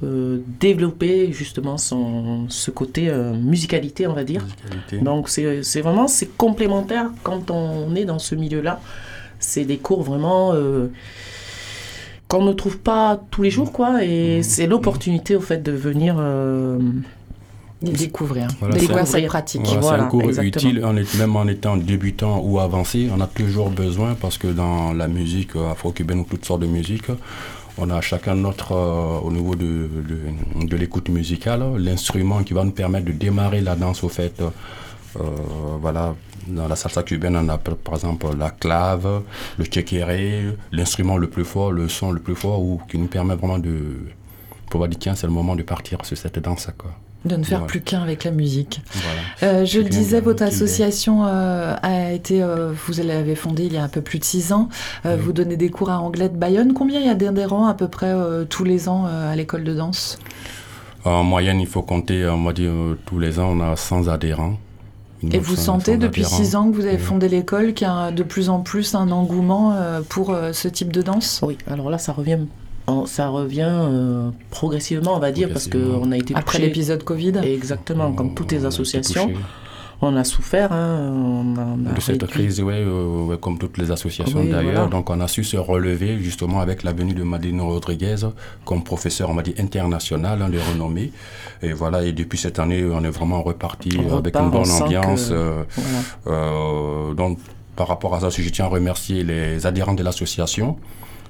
euh, 0.04 0.40
développer 0.60 1.32
justement 1.32 1.78
son, 1.78 2.46
ce 2.50 2.70
côté 2.72 3.10
euh, 3.10 3.34
musicalité, 3.34 4.08
on 4.08 4.14
va 4.14 4.24
dire. 4.24 4.44
Musicalité. 4.44 4.98
Donc 5.00 5.30
c'est 5.30 5.64
c'est 5.64 5.82
vraiment 5.82 6.08
c'est 6.08 6.36
complémentaire 6.38 7.08
quand 7.24 7.50
on 7.52 7.96
est 7.96 8.06
dans 8.06 8.20
ce 8.20 8.36
milieu-là. 8.36 8.82
C'est 9.40 9.66
des 9.66 9.78
cours 9.78 10.04
vraiment 10.04 10.52
euh, 10.54 10.88
qu'on 12.28 12.44
ne 12.44 12.54
trouve 12.54 12.78
pas 12.80 13.22
tous 13.32 13.44
les 13.44 13.52
jours, 13.52 13.72
quoi. 13.72 14.04
Et 14.04 14.42
c'est 14.44 14.66
l'opportunité, 14.68 15.36
au 15.36 15.42
fait, 15.42 15.62
de 15.62 15.72
venir. 15.72 16.16
euh, 16.20 16.80
découvrir, 17.82 18.48
Voilà, 18.60 18.76
découvrir 18.76 19.04
un- 19.04 19.06
sa 19.06 19.22
pratique. 19.22 19.62
Voilà, 19.64 19.80
Voilà, 19.82 19.98
c'est 20.00 20.04
un 20.06 20.08
cours 20.08 20.24
exactement. 20.24 20.70
utile, 20.72 20.86
en 20.86 20.96
est- 20.98 21.18
même 21.20 21.36
en 21.36 21.46
étant 21.46 21.78
débutant 21.78 22.40
ou 22.44 22.60
avancé, 22.60 23.10
on 23.16 23.22
a 23.22 23.28
toujours 23.28 23.70
besoin 23.70 24.16
parce 24.16 24.38
que 24.40 24.48
dans 24.48 24.92
la 24.94 25.08
musique 25.08 25.56
afro-cubaine 25.56 26.20
ou 26.22 26.26
toutes 26.28 26.46
sortes 26.46 26.62
de 26.62 26.68
musique, 26.68 27.04
on 27.78 27.90
a 27.90 28.02
chacun 28.02 28.36
notre, 28.36 28.72
euh, 28.74 29.20
au 29.20 29.32
niveau 29.32 29.56
de, 29.56 29.90
de, 30.56 30.76
l'écoute 30.78 31.10
musicale, 31.10 31.76
l'instrument 31.78 32.44
qui 32.44 32.54
va 32.54 32.64
nous 32.64 32.72
permettre 32.72 33.06
de 33.06 33.12
démarrer 33.12 33.62
la 33.62 33.76
danse 33.76 34.04
au 34.04 34.10
fait. 34.10 34.40
euh, 34.42 35.22
voilà, 35.82 36.16
dans 36.48 36.68
la 36.68 36.76
salsa 36.76 37.04
cubaine, 37.04 37.38
on 37.38 37.50
a 37.50 37.58
par 37.58 37.76
par 37.76 37.96
exemple 37.96 38.28
la 38.38 38.52
clave, 38.52 39.24
le 39.58 39.66
chequeré, 39.66 40.44
l'instrument 40.72 41.18
le 41.18 41.30
plus 41.30 41.46
fort, 41.46 41.72
le 41.72 41.88
son 41.90 42.12
le 42.12 42.20
plus 42.20 42.36
fort, 42.36 42.62
ou 42.62 42.82
qui 42.90 42.98
nous 42.98 43.08
permet 43.08 43.36
vraiment 43.36 43.60
de 43.60 43.76
pouvoir 44.70 44.90
dire 44.90 45.00
tiens, 45.00 45.16
c'est 45.16 45.28
le 45.28 45.34
moment 45.34 45.56
de 45.56 45.64
partir 45.64 46.06
sur 46.06 46.18
cette 46.18 46.40
danse. 46.40 46.68
Quoi. 46.78 46.92
De 47.26 47.36
ne 47.38 47.44
faire 47.44 47.66
plus 47.66 47.82
qu'un 47.82 48.04
avec 48.04 48.24
la 48.24 48.30
musique. 48.30 48.82
Voilà. 48.94 49.20
Euh, 49.62 49.66
je 49.66 49.80
le 49.80 49.90
disais, 49.90 50.22
votre 50.22 50.44
association 50.44 51.26
euh, 51.26 51.76
a 51.82 52.12
été, 52.12 52.44
euh, 52.44 52.72
vous 52.72 52.94
l'avez 53.02 53.34
fondée 53.34 53.66
il 53.66 53.74
y 53.74 53.78
a 53.78 53.84
un 53.84 53.88
peu 53.88 54.02
plus 54.02 54.20
de 54.20 54.24
six 54.24 54.54
ans. 54.54 54.70
Euh, 55.06 55.16
Oui. 55.16 55.24
Vous 55.24 55.34
donnez 55.34 55.58
des 55.58 55.70
cours 55.70 55.90
à 55.90 56.00
anglais 56.00 56.30
de 56.30 56.38
Bayonne. 56.38 56.74
Combien 56.74 57.00
il 57.00 57.08
y 57.08 57.10
a 57.10 57.16
d'adhérents 57.16 57.66
à 57.66 57.74
peu 57.74 57.88
près 57.88 58.12
euh, 58.12 58.46
tous 58.46 58.64
les 58.64 58.88
ans 58.90 59.06
euh, 59.08 59.32
à 59.32 59.36
l'école 59.36 59.64
de 59.64 59.74
danse? 59.74 60.20
En 61.04 61.24
moyenne, 61.24 61.60
il 61.60 61.68
faut 61.68 61.82
compter, 61.82 62.28
on 62.28 62.44
va 62.44 62.54
dire, 62.54 62.72
tous 63.06 63.18
les 63.18 63.40
ans, 63.40 63.50
on 63.58 63.60
a 63.62 63.76
100 63.76 64.08
adhérents. 64.08 64.58
Et 65.32 65.40
vous 65.40 65.56
sentez 65.56 65.98
depuis 65.98 66.24
six 66.24 66.56
ans 66.56 66.70
que 66.70 66.76
vous 66.76 66.86
avez 66.86 67.00
fondé 67.00 67.28
l'école 67.28 67.74
qu'il 67.74 67.88
y 67.88 67.90
a 67.90 68.12
de 68.12 68.22
plus 68.22 68.50
en 68.50 68.60
plus 68.60 68.94
un 68.94 69.10
engouement 69.10 69.76
pour 70.10 70.36
ce 70.52 70.68
type 70.68 70.92
de 70.92 71.02
danse? 71.02 71.40
Oui, 71.44 71.58
alors 71.68 71.90
là, 71.90 71.98
ça 71.98 72.12
revient 72.12 72.40
ça 73.06 73.30
revient 73.30 73.70
euh, 73.72 74.30
progressivement, 74.52 75.16
on 75.16 75.20
va 75.20 75.32
dire, 75.32 75.50
parce 75.50 75.68
qu'on 75.68 76.12
a 76.12 76.18
été 76.18 76.36
Après 76.36 76.60
l'épisode 76.60 77.04
Covid 77.04 77.34
Exactement, 77.44 78.12
comme 78.14 78.34
toutes 78.34 78.52
les 78.52 78.66
associations 78.66 79.32
on 80.02 80.16
a 80.16 80.24
souffert. 80.24 80.72
Hein, 80.72 81.54
de 81.96 82.00
cette 82.02 82.26
crise, 82.28 82.62
euh, 82.62 83.38
comme 83.38 83.58
toutes 83.58 83.78
les 83.78 83.92
associations 83.92 84.44
d'ailleurs. 84.44 84.90
Donc 84.90 85.10
on 85.10 85.20
a 85.20 85.28
su 85.28 85.44
se 85.44 85.58
relever 85.58 86.20
justement 86.20 86.60
avec 86.60 86.84
la 86.84 86.94
venue 86.94 87.14
de 87.14 87.24
Madeleine 87.24 87.62
Rodriguez 87.62 88.18
comme 88.66 88.84
professeur, 88.84 89.30
on 89.30 89.36
va 89.36 89.42
dire, 89.42 89.56
international 89.60 90.42
hein, 90.42 90.50
de 90.50 90.60
renommée. 90.60 91.12
Et 91.62 91.74
voilà, 91.74 92.04
et 92.04 92.12
depuis 92.12 92.38
cette 92.38 92.60
année, 92.60 92.84
on 92.84 93.04
est 93.04 93.10
vraiment 93.10 93.42
reparti 93.42 93.98
avec 94.12 94.36
une 94.36 94.50
bonne 94.50 94.70
ambiance. 94.70 95.30
Euh, 95.32 95.64
euh, 96.28 97.14
donc 97.14 97.40
par 97.76 97.88
rapport 97.88 98.16
à 98.16 98.22
ça, 98.22 98.30
je 98.30 98.50
tiens 98.50 98.66
à 98.66 98.70
remercier 98.70 99.24
les 99.24 99.66
adhérents 99.66 99.94
de 99.94 100.04
l'association. 100.04 100.78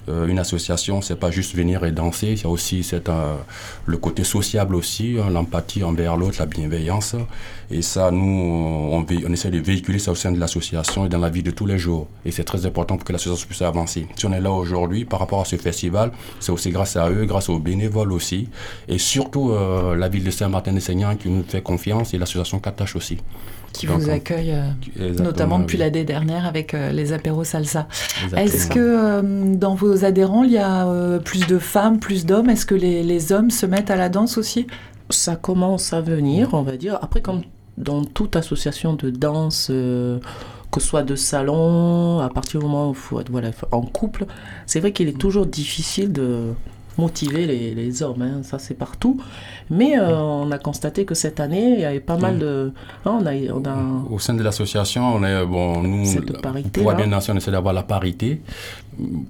Euh, 0.08 0.28
une 0.28 0.40
association, 0.40 1.02
c'est 1.02 1.16
pas 1.16 1.32
juste 1.32 1.56
venir 1.56 1.84
et 1.84 1.92
danser, 1.92 2.34
il 2.34 2.42
y 2.42 2.46
a 2.46 2.50
aussi 2.50 2.88
euh, 2.94 3.36
le 3.86 3.98
côté 3.98 4.24
sociable 4.24 4.76
aussi, 4.76 5.18
hein, 5.20 5.30
l'empathie 5.32 5.84
envers 5.84 6.16
l'autre, 6.18 6.38
la 6.40 6.46
bienveillance. 6.46 7.16
Et 7.72 7.82
ça, 7.82 8.12
nous, 8.12 8.22
on, 8.22 9.06
on, 9.06 9.34
essaie 9.34 9.50
de 9.50 9.60
véhiculer 9.60 10.00
ça 10.00 10.12
au 10.12 10.16
sein 10.16 10.32
de 10.32 10.40
l'association 10.40 11.06
et 11.06 11.10
dans 11.10 11.20
la 11.20 11.30
vie 11.30 11.44
de 11.44 11.52
tous 11.52 11.66
les 11.66 11.78
jours. 11.78 12.08
Et 12.26 12.32
c'est 12.32 12.44
très 12.44 12.66
important 12.66 12.98
pour 12.98 13.06
que 13.06 13.14
l'association 13.14 13.48
puisse 13.48 13.62
avancer. 13.62 14.08
Si 14.16 14.26
on 14.26 14.34
est 14.34 14.42
là 14.42 14.52
aujourd'hui 14.52 15.06
par 15.06 15.20
rapport 15.20 15.42
à 15.42 15.46
ce 15.46 15.56
festival, 15.56 16.12
c'est 16.40 16.52
aussi 16.52 16.70
grâce 16.70 16.96
à 16.96 17.10
eux, 17.10 17.26
grâce 17.26 17.50
aux 17.50 17.60
bénévoles 17.60 18.12
aussi, 18.12 18.50
et 18.88 18.98
surtout 18.98 19.52
euh, 19.52 19.96
la 19.96 20.10
ville 20.10 20.24
de 20.24 20.32
Saint-Martin-des-Seigneurs 20.32 21.18
qui 21.18 21.30
nous 21.30 21.44
fait 21.44 21.62
confiance 21.62 22.14
et 22.14 22.18
l'association 22.18 22.60
Katache 22.60 22.96
aussi 22.96 23.18
qui 23.76 23.86
vous 23.88 24.10
accueille 24.10 24.56
euh, 25.00 25.14
notamment 25.16 25.60
depuis 25.60 25.78
l'année 25.78 26.04
dernière 26.04 26.46
avec 26.46 26.74
euh, 26.74 26.92
les 26.92 27.14
apéros 27.14 27.44
salsa. 27.44 27.88
Est-ce 28.36 28.68
que 28.68 28.80
euh, 28.80 29.56
dans 29.56 29.76
vos 29.76 30.06
adhérents, 30.06 30.44
il 30.44 30.54
y 30.54 30.58
a 30.58 30.86
plus 31.20 31.46
de 31.48 31.60
femmes, 31.60 32.00
plus 32.00 32.26
d'hommes? 32.26 32.50
Est-ce 32.50 32.66
que 32.66 32.76
les, 32.76 33.04
les, 33.04 33.32
hommes 33.32 33.52
se 33.52 33.66
mettent 33.66 33.92
à 33.92 33.96
la 33.96 34.10
danse 34.10 34.38
aussi? 34.38 34.68
Ça 35.10 35.36
commence 35.36 35.94
à 35.94 36.02
venir, 36.02 36.50
on 36.54 36.64
va 36.64 36.78
dire. 36.78 36.98
Après, 37.02 37.22
comme 37.22 37.42
dans 37.78 38.04
toute 38.04 38.36
association 38.36 38.94
de 38.94 39.10
danse, 39.10 39.68
que 39.68 40.20
ce 40.82 40.88
soit 40.88 41.04
de 41.04 41.16
salon, 41.16 42.20
à 42.20 42.30
partir 42.30 42.60
du 42.60 42.66
moment 42.66 42.90
où 42.90 42.92
il 42.92 42.98
faut 42.98 43.20
être 43.20 43.32
voilà, 43.32 43.52
en 43.72 43.82
couple, 43.82 44.26
c'est 44.66 44.80
vrai 44.80 44.92
qu'il 44.92 45.08
est 45.08 45.18
toujours 45.18 45.46
difficile 45.46 46.12
de 46.12 46.54
motiver 46.98 47.46
les, 47.46 47.74
les 47.74 48.04
hommes, 48.04 48.22
hein. 48.22 48.42
ça 48.44 48.60
c'est 48.60 48.74
partout. 48.74 49.20
Mais 49.70 49.98
euh, 49.98 50.16
on 50.16 50.52
a 50.52 50.58
constaté 50.58 51.06
que 51.06 51.16
cette 51.16 51.40
année, 51.40 51.74
il 51.74 51.80
y 51.80 51.86
avait 51.86 52.00
pas 52.00 52.18
mal 52.18 52.40
de... 52.40 52.72
Hein, 53.06 53.20
on 53.22 53.26
a, 53.26 53.34
on 53.54 53.66
a... 53.66 54.10
Au 54.10 54.20
sein 54.20 54.34
de 54.34 54.44
l'association, 54.44 55.16
on 55.16 55.24
est, 55.24 55.46
bon, 55.46 55.82
nous, 55.82 56.06
parité, 56.42 56.82
pour 56.82 56.94
bien 56.94 57.12
on 57.12 57.36
essaie 57.36 57.52
d'avoir 57.52 57.74
la 57.74 57.84
parité. 57.84 58.42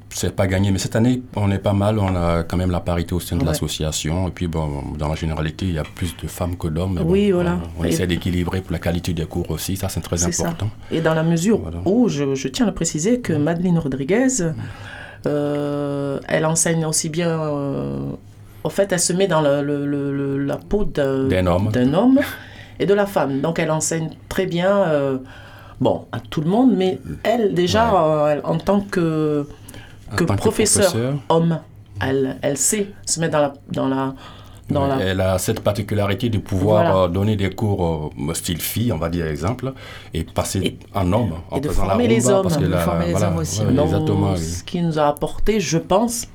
C'est 0.10 0.36
pas 0.36 0.47
gagné, 0.47 0.71
mais 0.71 0.78
cette 0.78 0.95
année, 0.95 1.21
on 1.36 1.51
est 1.51 1.60
pas 1.60 1.73
mal, 1.73 1.99
on 1.99 2.15
a 2.15 2.43
quand 2.43 2.58
même 2.58 2.71
la 2.71 2.80
parité 2.80 3.13
au 3.13 3.19
sein 3.19 3.36
de 3.36 3.45
l'association. 3.45 4.28
Et 4.28 4.32
puis, 4.32 4.47
bon, 4.47 4.84
dans 4.97 5.10
la 5.10 5.15
généralité, 5.15 5.65
il 5.65 5.73
y 5.73 5.80
a 5.80 5.84
plus 5.84 6.15
de 6.21 6.28
femmes 6.28 6.56
que 6.58 6.67
d'hommes. 6.67 6.99
Oui, 7.06 7.32
voilà. 7.32 7.60
On, 7.78 7.84
essaie 7.84 8.08
d'équilibrer 8.08 8.62
pour 8.62 8.71
la 8.71 8.80
qualité 8.80 9.13
des 9.13 9.25
cours 9.25 9.49
aussi, 9.51 9.75
ça 9.75 9.89
c'est 9.89 10.01
très 10.01 10.23
important. 10.23 10.69
Et 10.91 11.01
dans 11.01 11.13
la 11.13 11.23
mesure 11.23 11.62
où, 11.86 12.10
je, 12.10 12.36
je, 12.36 12.47
tiens 12.47 12.67
à 12.67 12.71
préciser 12.71 13.19
que 13.19 13.34
Madeleine 13.34 13.80
Rodriguez... 13.80 14.28
Euh, 15.25 16.19
elle 16.28 16.45
enseigne 16.45 16.86
aussi 16.86 17.10
bien. 17.10 17.39
Euh, 17.39 17.99
en 18.63 18.69
fait, 18.69 18.91
elle 18.91 18.99
se 18.99 19.13
met 19.13 19.28
dans 19.28 19.41
le, 19.41 20.45
la 20.45 20.58
peau 20.58 20.86
d'un 20.86 21.47
homme. 21.47 21.71
homme 21.93 22.19
et 22.80 22.86
de 22.86 22.93
la 22.93 23.06
femme. 23.06 23.41
Donc, 23.41 23.60
elle 23.60 23.71
enseigne 23.71 24.10
très 24.30 24.45
bien, 24.45 24.69
euh, 24.69 25.17
bon, 25.80 26.06
à 26.12 26.20
tout 26.20 26.42
le 26.42 26.50
monde, 26.50 26.74
mais 26.76 27.00
elle, 27.24 27.54
déjà, 27.54 28.42
en 28.44 28.58
tant 28.58 28.82
que, 28.82 29.48
que, 30.16 30.24
professeur, 30.24 30.94
homme, 31.30 31.60
elle, 32.02 32.38
elle 32.42 32.58
sait 32.58 32.92
se 33.06 33.20
mettre 33.20 33.34
dans 33.72 33.88
la, 33.88 34.14
dans 34.70 34.88
la, 34.88 35.00
elle 35.00 35.22
a 35.22 35.38
cette 35.38 35.60
particularité 35.60 36.30
de 36.30 36.40
pouvoir 36.40 36.98
euh, 36.98 37.08
donner 37.08 37.36
des 37.36 37.52
cours 37.52 38.12
euh, 38.18 38.34
style 38.34 38.60
fille, 38.60 38.92
on 38.92 38.98
va 38.98 39.10
dire 39.10 39.28
exemple, 39.28 39.74
et 40.14 40.24
passer 40.24 40.80
en 40.94 41.12
homme 41.14 41.34
en 41.52 41.58
et 41.58 41.62
de 41.62 41.70
former 41.70 42.08
les 42.08 42.28
hommes, 42.30 42.44
parce 42.44 42.58
que 42.58 42.66
de 42.66 42.76
former 42.76 43.08
les 43.08 43.24
hommes 43.24 43.38
aussi. 43.38 43.60
Ce 43.60 44.64
qui 44.64 44.82
nous 44.82 44.98
a 44.98 45.08
apporté, 45.08 45.60
je 45.60 45.78
pense, 45.78 46.28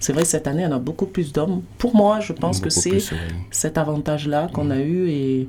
c'est 0.00 0.12
vrai 0.12 0.24
cette 0.24 0.46
année 0.48 0.66
on 0.66 0.72
a 0.72 0.78
beaucoup 0.78 1.06
plus 1.06 1.32
d'hommes. 1.32 1.62
Pour 1.78 1.94
moi, 1.94 2.18
je 2.20 2.32
pense 2.32 2.60
que 2.60 2.70
c'est 2.70 2.98
cet 3.50 3.78
avantage-là 3.78 4.48
qu'on 4.52 4.70
a 4.70 4.78
eu 4.78 5.08
et, 5.08 5.48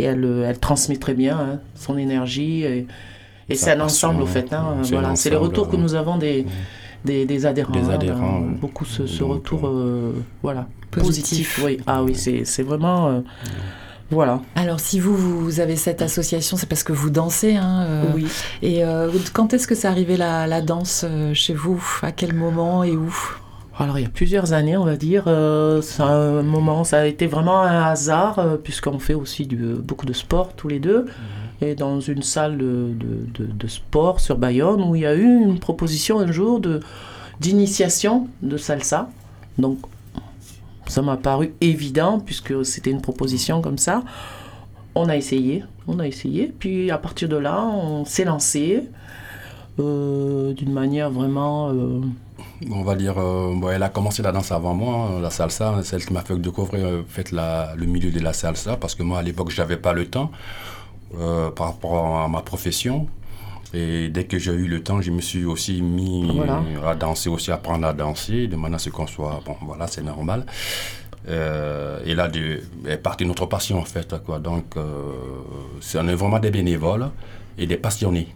et 0.00 0.04
elle, 0.04 0.44
elle, 0.46 0.58
transmet 0.58 0.96
très 0.96 1.14
bien 1.14 1.38
hein, 1.38 1.60
son 1.74 1.98
énergie 1.98 2.64
et, 2.64 2.86
et 3.48 3.54
c'est 3.54 3.72
un 3.72 3.80
ensemble 3.80 4.22
au 4.22 4.26
fait. 4.26 4.52
Hein, 4.52 4.76
voilà, 4.90 5.16
c'est 5.16 5.30
les 5.30 5.36
retours 5.36 5.68
que 5.68 5.76
nous 5.76 5.94
avons 5.94 6.16
des 6.18 6.46
des, 7.04 7.24
des 7.24 7.46
adhérents. 7.46 7.72
Des 7.72 7.90
adhérents. 7.90 8.40
beaucoup 8.40 8.84
ce, 8.84 9.06
ce 9.06 9.24
retour, 9.24 9.66
euh, 9.66 10.12
voilà, 10.42 10.66
positif. 10.90 11.60
Oui, 11.64 11.78
ah 11.86 12.02
oui, 12.02 12.14
c'est 12.14 12.62
vraiment. 12.62 13.08
Euh, 13.08 13.20
voilà. 14.10 14.40
Alors, 14.56 14.80
si 14.80 14.98
vous, 14.98 15.16
vous 15.16 15.60
avez 15.60 15.76
cette 15.76 16.02
association, 16.02 16.56
c'est 16.56 16.68
parce 16.68 16.82
que 16.82 16.92
vous 16.92 17.10
dansez. 17.10 17.56
Hein, 17.56 17.84
euh, 17.88 18.04
oui. 18.14 18.26
Et 18.60 18.82
quand 19.32 19.54
est-ce 19.54 19.66
que 19.66 19.74
c'est 19.74 19.88
arrivé 19.88 20.16
la, 20.16 20.46
la 20.46 20.60
danse 20.60 21.06
chez 21.32 21.54
vous? 21.54 21.82
À 22.02 22.12
quel 22.12 22.34
moment 22.34 22.84
et 22.84 22.96
où? 22.96 23.14
Alors 23.80 23.98
il 23.98 24.02
y 24.02 24.06
a 24.06 24.10
plusieurs 24.10 24.52
années, 24.52 24.76
on 24.76 24.84
va 24.84 24.96
dire, 24.96 25.24
euh, 25.26 25.80
un 25.98 26.42
moment, 26.42 26.84
ça 26.84 27.00
a 27.00 27.06
été 27.06 27.26
vraiment 27.26 27.62
un 27.62 27.82
hasard, 27.82 28.58
puisqu'on 28.62 28.98
fait 28.98 29.14
aussi 29.14 29.46
du, 29.46 29.56
beaucoup 29.56 30.06
de 30.06 30.12
sport 30.12 30.52
tous 30.54 30.68
les 30.68 30.78
deux. 30.78 31.02
Mhm 31.02 31.40
et 31.62 31.74
dans 31.74 32.00
une 32.00 32.22
salle 32.22 32.58
de, 32.58 32.94
de, 33.34 33.44
de, 33.46 33.66
sport 33.66 34.20
sur 34.20 34.38
Bayonne 34.38 34.82
où 34.82 34.96
il 34.96 35.02
y 35.02 35.06
a 35.06 35.14
eu 35.14 35.40
une 35.42 35.58
proposition 35.58 36.18
un 36.18 36.32
jour 36.32 36.60
de 36.60 36.80
d'initiation 37.38 38.28
de 38.42 38.56
salsa. 38.56 39.10
Donc 39.58 39.78
ça 40.86 41.02
m'a 41.02 41.16
paru 41.16 41.54
évident 41.60 42.20
puisque 42.20 42.64
c'était 42.64 42.90
une 42.90 43.00
proposition 43.00 43.62
comme 43.62 43.78
ça. 43.78 44.02
On 44.94 45.08
a 45.08 45.16
essayé, 45.16 45.64
on 45.86 46.00
a 46.00 46.06
essayé, 46.06 46.52
puis 46.58 46.90
à 46.90 46.98
partir 46.98 47.28
de 47.28 47.36
là, 47.36 47.64
on 47.64 48.04
s'est 48.04 48.24
lancé 48.24 48.88
euh, 49.78 50.52
d'une 50.52 50.72
manière 50.72 51.10
vraiment. 51.10 51.70
Euh, 52.62 52.66
on 52.72 52.82
va 52.82 52.94
dire, 52.94 53.18
euh, 53.18 53.70
elle 53.72 53.82
a 53.82 53.88
commencé 53.88 54.22
la 54.22 54.32
danse 54.32 54.52
avant 54.52 54.74
moi, 54.74 54.94
hein, 54.94 55.20
la 55.20 55.30
salsa, 55.30 55.82
celle 55.82 56.04
qui 56.04 56.12
m'a 56.12 56.22
fait 56.22 56.36
découvrir 56.36 57.04
fait, 57.08 57.32
la, 57.32 57.74
le 57.76 57.86
milieu 57.86 58.10
de 58.10 58.20
la 58.20 58.32
salsa, 58.32 58.76
parce 58.76 58.94
que 58.94 59.02
moi 59.02 59.18
à 59.18 59.22
l'époque, 59.22 59.50
j'avais 59.50 59.76
pas 59.76 59.92
le 59.92 60.06
temps. 60.06 60.30
Euh, 61.18 61.50
par 61.50 61.66
rapport 61.66 62.18
à 62.18 62.28
ma 62.28 62.40
profession. 62.40 63.08
Et 63.74 64.08
dès 64.10 64.24
que 64.24 64.38
j'ai 64.38 64.52
eu 64.52 64.68
le 64.68 64.80
temps, 64.80 65.00
je 65.00 65.10
me 65.10 65.20
suis 65.20 65.44
aussi 65.44 65.82
mis 65.82 66.40
à 66.86 66.94
danser, 66.94 67.28
aussi 67.28 67.50
à 67.50 67.54
apprendre 67.54 67.84
à 67.84 67.92
danser, 67.92 68.46
de 68.46 68.54
manière 68.54 68.76
à 68.76 68.78
ce 68.78 68.90
qu'on 68.90 69.08
soit, 69.08 69.40
bon, 69.44 69.56
voilà, 69.62 69.88
c'est 69.88 70.02
normal. 70.02 70.46
Euh, 71.28 71.98
et 72.04 72.14
là, 72.14 72.28
de, 72.28 72.60
est 72.86 72.96
partie 72.96 73.26
notre 73.26 73.46
passion 73.46 73.78
en 73.80 73.84
fait. 73.84 74.14
Quoi. 74.24 74.38
Donc, 74.38 74.76
euh, 74.76 74.82
c'est 75.80 75.98
on 75.98 76.06
est 76.06 76.14
vraiment 76.14 76.38
des 76.38 76.52
bénévoles 76.52 77.10
et 77.58 77.66
des 77.66 77.76
passionnés. 77.76 78.28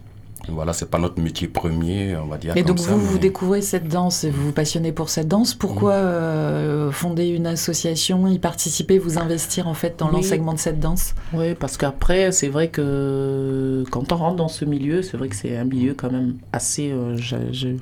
Voilà, 0.49 0.73
c'est 0.73 0.89
pas 0.89 0.99
notre 0.99 1.21
métier 1.21 1.47
premier, 1.47 2.15
on 2.15 2.27
va 2.27 2.37
dire. 2.37 2.55
Et 2.55 2.63
donc 2.63 2.79
vous, 2.79 2.99
vous 2.99 3.17
découvrez 3.17 3.61
cette 3.61 3.87
danse, 3.87 4.25
vous 4.25 4.47
vous 4.47 4.51
passionnez 4.51 4.91
pour 4.91 5.09
cette 5.09 5.27
danse. 5.27 5.53
Pourquoi 5.53 5.93
mm. 5.93 6.05
euh, 6.05 6.91
fonder 6.91 7.27
une 7.27 7.47
association, 7.47 8.27
y 8.27 8.39
participer, 8.39 8.97
vous 8.97 9.17
investir 9.17 9.67
en 9.67 9.73
fait 9.73 9.97
dans 9.97 10.09
l'enseignement 10.09 10.53
de 10.53 10.59
cette 10.59 10.79
danse? 10.79 11.15
Oui, 11.33 11.55
parce 11.55 11.77
qu'après, 11.77 12.31
c'est 12.31 12.49
vrai 12.49 12.69
que 12.69 13.83
quand 13.91 14.11
on 14.11 14.15
rentre 14.15 14.35
dans 14.35 14.47
ce 14.47 14.65
milieu, 14.65 15.01
c'est 15.01 15.17
vrai 15.17 15.29
que 15.29 15.35
c'est 15.35 15.57
un 15.57 15.65
milieu 15.65 15.93
quand 15.93 16.11
même 16.11 16.35
assez, 16.53 16.91
euh, 16.91 17.17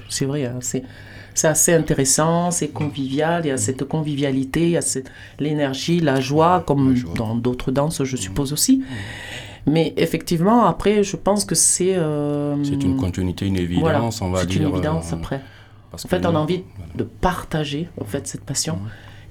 c'est 0.09 0.25
vrai, 0.25 0.45
assez 0.45 0.83
c'est 1.33 1.47
assez 1.47 1.73
intéressant, 1.73 2.51
c'est 2.51 2.67
convivial, 2.69 3.45
il 3.45 3.49
y 3.49 3.51
a 3.51 3.57
cette 3.57 3.83
convivialité, 3.85 4.63
il 4.63 4.71
y 4.71 4.77
a 4.77 4.99
l'énergie, 5.39 5.99
la 5.99 6.19
joie, 6.19 6.63
comme 6.65 6.95
dans 7.15 7.35
d'autres 7.35 7.71
danses, 7.71 8.03
je 8.03 8.17
suppose 8.17 8.53
aussi. 8.53 8.83
Mais 9.65 9.93
effectivement, 9.97 10.65
après, 10.65 11.03
je 11.03 11.15
pense 11.15 11.45
que 11.45 11.55
c'est... 11.55 11.95
Euh, 11.95 12.61
c'est 12.63 12.83
une 12.83 12.97
continuité, 12.97 13.45
une 13.45 13.57
évidence, 13.57 14.21
on 14.21 14.29
va 14.29 14.45
dire. 14.45 14.57
C'est 14.57 14.63
une 14.63 14.73
évidence 14.73 15.13
euh, 15.13 15.15
après. 15.15 15.41
en 15.93 15.97
fait, 15.97 16.25
on 16.25 16.35
a 16.35 16.39
envie 16.39 16.63
de 16.95 17.03
partager 17.03 17.89
en 17.99 18.05
fait, 18.05 18.27
cette 18.27 18.43
passion. 18.43 18.79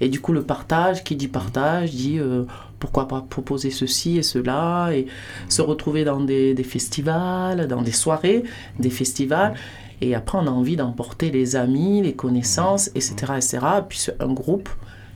Et 0.01 0.09
du 0.09 0.19
coup, 0.19 0.33
le 0.33 0.43
partage, 0.43 1.03
qui 1.03 1.15
dit 1.15 1.27
partage, 1.27 1.91
dit 1.91 2.17
euh, 2.19 2.45
pourquoi 2.79 3.07
pas 3.07 3.21
proposer 3.21 3.69
ceci 3.69 4.17
et 4.17 4.23
cela, 4.23 4.89
et 4.91 5.05
se 5.49 5.61
retrouver 5.61 6.03
dans 6.03 6.19
des, 6.19 6.53
des, 6.55 6.63
festivals, 6.63 7.67
dans 7.67 7.83
des 7.83 7.91
soirées, 7.91 8.43
des 8.79 8.89
festivals. 8.89 9.53
Et 10.01 10.15
après, 10.15 10.37
on 10.39 10.47
a 10.47 10.51
envie 10.51 10.75
d'emporter 10.75 11.31
les 11.31 11.55
amis, 11.55 12.01
les 12.01 12.13
connaissances, 12.13 12.87
etc. 12.95 13.33
etc. 13.37 13.59
puis 13.87 14.07
un 14.19 14.33
groupe 14.33 14.67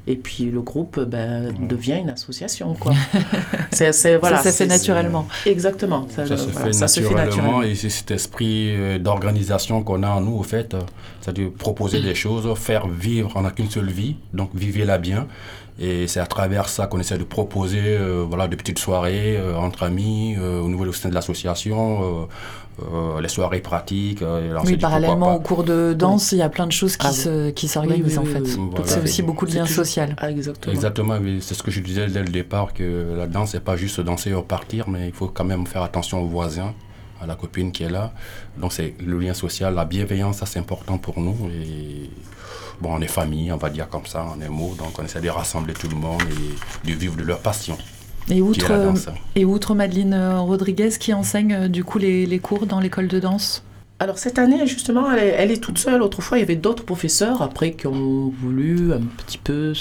Et 0.10 0.16
puis 0.16 0.46
le 0.46 0.62
groupe 0.62 1.02
ben, 1.02 1.54
devient 1.68 2.00
une 2.02 2.10
association. 2.10 2.74
Quoi. 2.76 2.94
c'est, 3.72 4.16
voilà, 4.16 4.38
ça, 4.38 4.52
ça 4.52 4.52
fait 4.54 4.66
naturellement. 4.66 5.28
Exactement. 5.46 6.08
Ça, 6.10 6.26
se, 6.26 6.36
fait 6.36 6.72
ça 6.72 6.88
se, 6.88 7.02
fait 7.02 7.14
naturellement. 7.14 7.62
Et 7.62 7.76
c'est 7.76 7.90
cet 7.90 8.12
esprit 8.12 8.70
euh, 8.70 9.00
d'organisation 9.00 9.84
qu'on 9.84 10.04
a 10.04 10.10
en 10.10 10.22
nous, 10.22 10.38
au 10.38 10.44
fait, 10.44 10.74
euh, 10.74 10.80
c'est-à-dire 11.20 11.50
proposer 11.52 12.02
des 12.02 12.16
choses, 12.16 12.48
faire 12.58 12.88
vivre, 12.88 13.34
on 13.36 13.42
n'a 13.42 13.52
qu'une 13.52 13.70
seule 13.70 13.90
vie, 13.90 14.16
donc 14.34 14.52
vivez-la 14.56 14.98
bien. 14.98 15.28
Et 15.80 16.08
c'est 16.08 16.22
à 16.22 16.26
travers 16.26 16.70
ça 16.70 16.88
qu'on 16.88 17.00
essaie 17.00 17.18
de 17.18 17.24
proposer 17.26 17.82
euh, 17.84 18.26
voilà, 18.28 18.48
de 18.48 18.56
petites 18.56 18.80
soirées 18.80 19.38
entre 19.58 19.84
amis, 19.84 20.38
au 20.38 20.70
niveau 20.70 20.86
au 20.86 20.94
sein 20.94 21.10
de 21.10 21.14
l'association, 21.14 22.28
euh, 22.80 23.20
les 23.22 23.28
soirées 23.28 23.62
pratiques. 23.62 24.22
Euh, 24.22 24.58
oui, 24.64 24.78
parallèlement 24.78 25.36
au 25.36 25.40
cours 25.40 25.64
de 25.64 25.96
danse, 25.98 26.32
il 26.32 26.38
y 26.38 26.42
a 26.42 26.50
plein 26.50 26.68
de 26.68 26.72
choses 26.72 26.96
qui, 26.96 27.08
ah, 27.08 27.52
qui 27.52 27.68
s'organisent 27.68 28.20
en 28.20 28.26
fait. 28.26 28.44
C'est 28.86 29.04
aussi 29.04 29.24
beaucoup 29.24 29.46
de 29.46 29.56
liens 29.56 29.66
sociaux. 29.66 30.04
Ah, 30.18 30.30
exactement. 30.30 30.74
Exactement, 30.74 31.20
c'est 31.42 31.56
ce 31.56 31.64
que 31.64 31.72
je 31.72 31.82
disais 31.82 32.08
dès 32.08 32.22
le 32.22 32.30
départ, 32.30 32.74
que 32.74 33.16
la 33.18 33.28
danse, 33.28 33.52
c'est 33.52 33.64
pas 33.64 33.76
juste 33.76 34.00
danser 34.02 34.34
ou 34.34 34.42
partir, 34.42 34.90
mais 34.90 35.08
il 35.08 35.14
faut 35.14 35.28
quand 35.28 35.46
même 35.46 35.66
faire 35.66 35.82
attention 35.82 36.22
aux 36.22 36.28
voisins 36.28 36.74
à 37.22 37.26
la 37.26 37.36
copine 37.36 37.72
qui 37.72 37.84
est 37.84 37.90
là. 37.90 38.14
Donc 38.58 38.74
c'est 38.74 38.94
le 39.04 39.18
lien 39.20 39.34
social, 39.34 39.74
la 39.74 39.86
bienveillance, 39.86 40.38
ça 40.38 40.46
c'est 40.46 40.60
important 40.60 40.98
pour 40.98 41.20
nous. 41.20 41.50
Et 41.50 42.10
bon, 42.80 42.96
on 42.96 43.02
est 43.02 43.08
famille, 43.08 43.52
on 43.52 43.58
va 43.58 43.70
dire 43.70 43.90
comme 43.90 44.06
ça, 44.06 44.24
en 44.24 44.40
un 44.40 44.50
mot. 44.50 44.76
Donc 44.78 45.00
on 45.00 45.04
essaie 45.04 45.22
de 45.22 45.30
rassembler 45.30 45.74
tout 45.74 45.90
le 45.90 45.96
monde 45.96 46.22
et 46.86 46.92
de 46.92 46.96
vivre 46.96 47.16
de 47.16 47.24
leur 47.24 47.40
passion. 47.40 47.78
Et 48.30 48.42
outre, 48.42 48.74
et 49.36 49.46
outre 49.46 49.74
Madeleine 49.74 50.14
euh, 50.14 50.40
Rodriguez 50.40 50.90
qui 51.00 51.14
enseigne 51.14 51.54
euh, 51.54 51.68
du 51.68 51.84
coup 51.84 51.98
les, 51.98 52.26
les 52.26 52.40
cours 52.40 52.66
dans 52.66 52.80
l'école 52.80 53.08
de 53.08 53.20
danse 53.20 53.64
alors 54.00 54.20
cette 54.20 54.38
année, 54.38 54.68
justement, 54.68 55.12
elle 55.12 55.50
est, 55.50 55.58
toute 55.58 55.80
seule. 55.80 56.04
Autrefois, 56.04 56.38
il 56.38 56.42
y 56.42 56.44
avait 56.44 56.56
d'autres 56.56 56.84
professeurs, 56.86 57.42
après, 57.42 57.72
qui 57.72 57.88
ont 57.88 58.32
voulu 58.40 58.94
un 58.94 59.02
petit 59.26 59.40
peu 59.40 59.74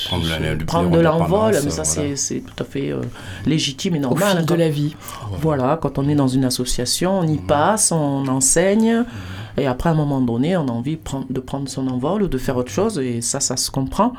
prendre, 0.66 0.90
de 0.90 1.00
l'envol. 1.00 1.54
Mais 1.62 1.70
ça, 1.70 1.84
c'est 1.84 2.40
tout 2.40 2.62
à 2.62 2.64
fait 2.64 2.92
euh, 2.92 3.02
légitime 3.44 3.94
et 3.94 3.98
normal. 3.98 4.36
Au 4.36 4.38
fil 4.38 4.46
de 4.46 4.54
la 4.54 4.70
vie. 4.70 4.96
Voilà, 5.32 5.78
quand 5.80 5.98
on 5.98 6.08
est 6.08 6.14
dans 6.14 6.28
une 6.28 6.46
association, 6.46 7.18
on 7.18 7.24
y 7.24 7.36
mmh. 7.36 7.46
passe, 7.46 7.92
on 7.92 8.26
enseigne. 8.26 9.00
Mmh. 9.00 9.60
Et 9.60 9.66
après, 9.66 9.90
à 9.90 9.92
un 9.92 9.96
moment 9.96 10.22
donné, 10.22 10.56
on 10.56 10.66
a 10.66 10.72
envie 10.72 10.98
de 11.28 11.40
prendre 11.40 11.68
son 11.68 11.86
envol 11.86 12.22
ou 12.22 12.28
de 12.28 12.38
faire 12.38 12.56
autre 12.56 12.72
chose. 12.72 12.98
Et 12.98 13.20
ça, 13.20 13.40
ça 13.40 13.58
se 13.58 13.70
comprend. 13.70 14.14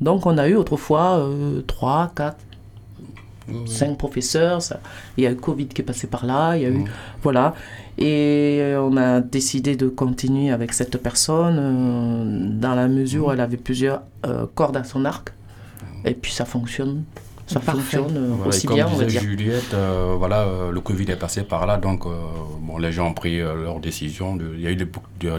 Donc, 0.00 0.26
on 0.26 0.38
a 0.38 0.48
eu 0.48 0.56
autrefois 0.56 1.24
trois, 1.68 2.10
cinq 3.66 3.98
professeurs. 3.98 4.62
Ça. 4.62 4.80
Il 5.16 5.24
y 5.24 5.26
a 5.26 5.32
eu 5.32 5.36
Covid 5.36 5.68
qui 5.68 5.82
est 5.82 5.84
passé 5.84 6.06
par 6.06 6.26
là. 6.26 6.56
Il 6.56 6.62
y 6.62 6.66
a 6.66 6.70
eu, 6.70 6.84
voilà. 7.22 7.54
Et 7.98 8.74
on 8.78 8.96
a 8.96 9.20
décidé 9.20 9.76
de 9.76 9.88
continuer 9.88 10.50
avec 10.50 10.72
cette 10.72 10.98
personne 10.98 11.56
euh, 11.58 12.60
dans 12.60 12.74
la 12.74 12.88
mesure 12.88 13.26
où 13.26 13.32
elle 13.32 13.40
avait 13.40 13.56
plusieurs 13.56 14.02
euh, 14.26 14.46
cordes 14.54 14.76
à 14.76 14.84
son 14.84 15.04
arc. 15.04 15.32
Et 16.04 16.14
puis 16.14 16.32
ça 16.32 16.44
fonctionne 16.44 17.04
ça 17.46 17.60
fonctionne 17.60 18.16
euh, 18.16 18.48
aussi 18.48 18.66
bien, 18.66 18.88
on 18.92 18.96
va 18.96 19.04
dire. 19.04 19.20
Juliette, 19.20 19.72
euh, 19.72 20.16
voilà, 20.18 20.40
euh, 20.40 20.72
le 20.72 20.80
Covid 20.80 21.04
est 21.10 21.16
passé 21.16 21.44
par 21.44 21.64
là, 21.66 21.76
donc 21.76 22.04
bon, 22.60 22.78
les 22.78 22.90
gens 22.90 23.08
ont 23.08 23.14
pris 23.14 23.38
leur 23.38 23.78
décision. 23.78 24.34
De, 24.34 24.52
il 24.54 24.60
y 24.60 24.66
a 24.66 24.70
eu 24.70 24.76
des, 24.76 24.88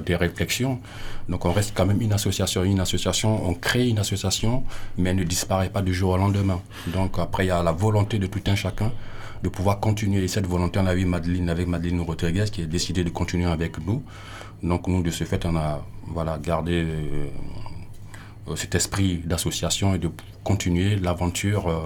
des, 0.06 0.16
réflexions. 0.16 0.80
Donc 1.28 1.44
on 1.46 1.52
reste 1.52 1.74
quand 1.76 1.86
même 1.86 2.02
une 2.02 2.14
association. 2.14 2.64
Une 2.64 2.80
association, 2.80 3.48
on 3.48 3.54
crée 3.54 3.90
une 3.90 4.00
association, 4.00 4.64
mais 4.98 5.10
elle 5.10 5.18
ne 5.18 5.24
disparaît 5.24 5.70
pas 5.70 5.82
du 5.82 5.94
jour 5.94 6.12
au 6.12 6.18
lendemain. 6.18 6.62
Donc 6.88 7.20
après, 7.20 7.46
il 7.46 7.48
y 7.50 7.52
a 7.52 7.62
la 7.62 7.74
volonté 7.74 8.20
de 8.20 8.28
tout 8.28 8.42
un 8.48 8.56
chacun 8.56 8.92
de 9.44 9.50
pouvoir 9.50 9.80
continuer. 9.80 10.24
Et 10.24 10.28
cette 10.30 10.48
volonté, 10.48 10.80
on 10.80 10.88
a 10.88 10.96
vu 10.96 11.06
Madeleine, 11.06 11.50
avec 11.50 11.68
Madeleine 11.68 12.02
Rodriguez 12.02 12.46
qui 12.52 12.64
a 12.64 12.66
décidé 12.66 13.04
de 13.04 13.10
continuer 13.10 13.46
avec 13.46 13.86
nous. 13.86 14.02
Donc 14.64 14.88
nous, 14.88 15.04
de 15.04 15.12
ce 15.12 15.26
fait, 15.26 15.46
on 15.46 15.56
a 15.58 15.84
voilà, 16.08 16.40
gardé 16.42 16.86
cet 18.56 18.76
esprit 18.76 19.22
d'association 19.26 19.96
et 19.96 19.98
de 19.98 20.10
continuer 20.44 20.96
l'aventure 20.96 21.68
euh, 21.68 21.80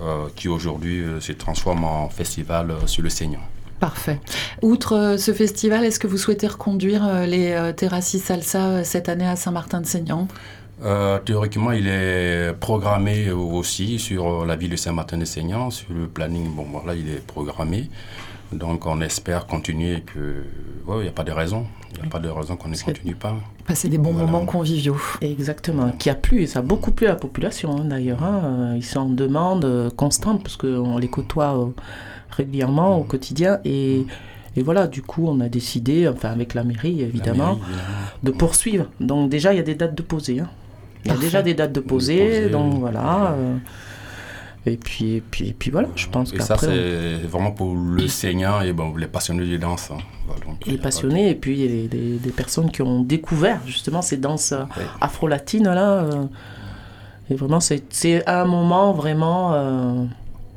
euh, 0.00 0.26
qui 0.36 0.48
aujourd'hui 0.48 1.00
euh, 1.00 1.20
se 1.20 1.32
transforme 1.32 1.84
en 1.84 2.08
festival 2.08 2.74
sur 2.86 3.02
le 3.02 3.08
Seigneur. 3.08 3.40
Parfait. 3.80 4.20
Outre 4.62 5.16
ce 5.18 5.32
festival, 5.32 5.84
est-ce 5.84 5.98
que 5.98 6.06
vous 6.06 6.16
souhaitez 6.16 6.46
reconduire 6.46 7.26
les 7.26 7.72
Terrassis 7.76 8.20
Salsa 8.20 8.84
cette 8.84 9.08
année 9.08 9.26
à 9.26 9.36
Saint-Martin-de-Seignan 9.36 10.28
théoriquement, 11.24 11.72
il 11.72 11.86
est 11.88 12.52
programmé 12.60 13.30
aussi 13.30 13.98
sur 13.98 14.44
la 14.44 14.56
ville 14.56 14.70
de 14.70 14.76
Saint-Martin-de-Seignan, 14.76 15.70
sur 15.70 15.86
le 15.92 16.06
planning. 16.06 16.54
Bon, 16.54 16.66
voilà, 16.70 16.94
il 16.94 17.08
est 17.08 17.26
programmé. 17.26 17.88
Donc, 18.54 18.86
on 18.86 19.00
espère 19.00 19.46
continuer 19.46 20.02
que. 20.02 20.44
Il 20.88 21.02
n'y 21.02 21.08
a 21.08 21.12
pas 21.12 21.24
de 21.24 21.32
raison. 21.32 21.66
Il 21.94 22.00
n'y 22.02 22.06
a 22.06 22.10
pas 22.10 22.18
de 22.18 22.28
raison 22.28 22.56
qu'on 22.56 22.68
ne 22.68 22.76
continue 22.76 23.14
pas. 23.14 23.34
Passer 23.66 23.88
des 23.88 23.98
bons 23.98 24.12
moments 24.12 24.44
conviviaux. 24.44 25.00
Exactement. 25.20 25.90
Qui 25.92 26.10
a 26.10 26.14
plu, 26.14 26.42
et 26.42 26.46
ça 26.46 26.58
a 26.58 26.62
beaucoup 26.62 26.90
plu 26.90 27.06
à 27.06 27.10
la 27.10 27.16
population 27.16 27.76
hein, 27.76 27.84
d'ailleurs. 27.84 28.22
Hein. 28.22 28.74
Ils 28.76 28.84
sont 28.84 29.00
en 29.00 29.08
demande 29.08 29.64
euh, 29.64 29.90
constante 29.90 30.42
parce 30.42 30.56
qu'on 30.56 30.98
les 30.98 31.08
côtoie 31.08 31.58
euh, 31.58 31.66
régulièrement 32.30 32.98
au 32.98 33.04
quotidien. 33.04 33.60
Et, 33.64 34.04
et, 34.56 34.62
voilà, 34.62 34.86
du 34.86 35.02
coup, 35.02 35.26
on 35.26 35.40
a 35.40 35.48
décidé, 35.48 36.06
enfin 36.08 36.30
avec 36.30 36.54
la 36.54 36.64
mairie 36.64 37.00
évidemment, 37.00 37.58
de 38.22 38.30
poursuivre. 38.30 38.86
Donc 39.00 39.30
déjà, 39.30 39.54
il 39.54 39.56
y 39.56 39.60
a 39.60 39.64
des 39.64 39.74
dates 39.74 39.94
de 39.94 40.02
poser. 40.02 40.40
Hein. 40.40 40.50
Il 41.04 41.12
y 41.12 41.14
a 41.14 41.18
déjà 41.18 41.42
des 41.42 41.54
dates 41.54 41.72
de 41.72 41.80
poser, 41.80 42.48
donc 42.48 42.78
voilà. 42.80 43.32
Euh, 43.32 43.56
et 44.66 44.76
puis, 44.78 45.16
et 45.16 45.20
puis, 45.20 45.48
et 45.48 45.52
puis 45.52 45.70
voilà, 45.70 45.88
je 45.94 46.06
pense 46.08 46.32
que. 46.32 46.38
Et 46.38 46.40
ça, 46.40 46.56
c'est 46.56 47.18
vraiment 47.28 47.50
pour 47.50 47.74
le 47.76 48.08
saignant 48.08 48.62
et 48.62 48.72
bon, 48.72 48.96
les 48.96 49.06
passionnés 49.06 49.46
de 49.46 49.56
danse. 49.58 49.90
Hein. 49.90 49.98
les 50.66 50.78
passionnés, 50.78 51.30
et 51.30 51.34
puis 51.34 51.52
il 51.52 51.60
y 51.60 51.84
a 51.84 51.88
des, 51.88 52.16
des, 52.16 52.30
personnes 52.30 52.70
qui 52.70 52.80
ont 52.80 53.02
découvert 53.02 53.60
justement 53.66 54.00
ces 54.00 54.16
danses 54.16 54.52
euh, 54.52 54.64
afro-latines 55.02 55.64
là. 55.64 56.04
Euh. 56.04 56.24
et 57.28 57.34
vraiment, 57.34 57.60
c'est 57.60 58.26
un 58.26 58.44
moment 58.46 58.92
vraiment. 58.92 59.52
Euh, 59.54 60.04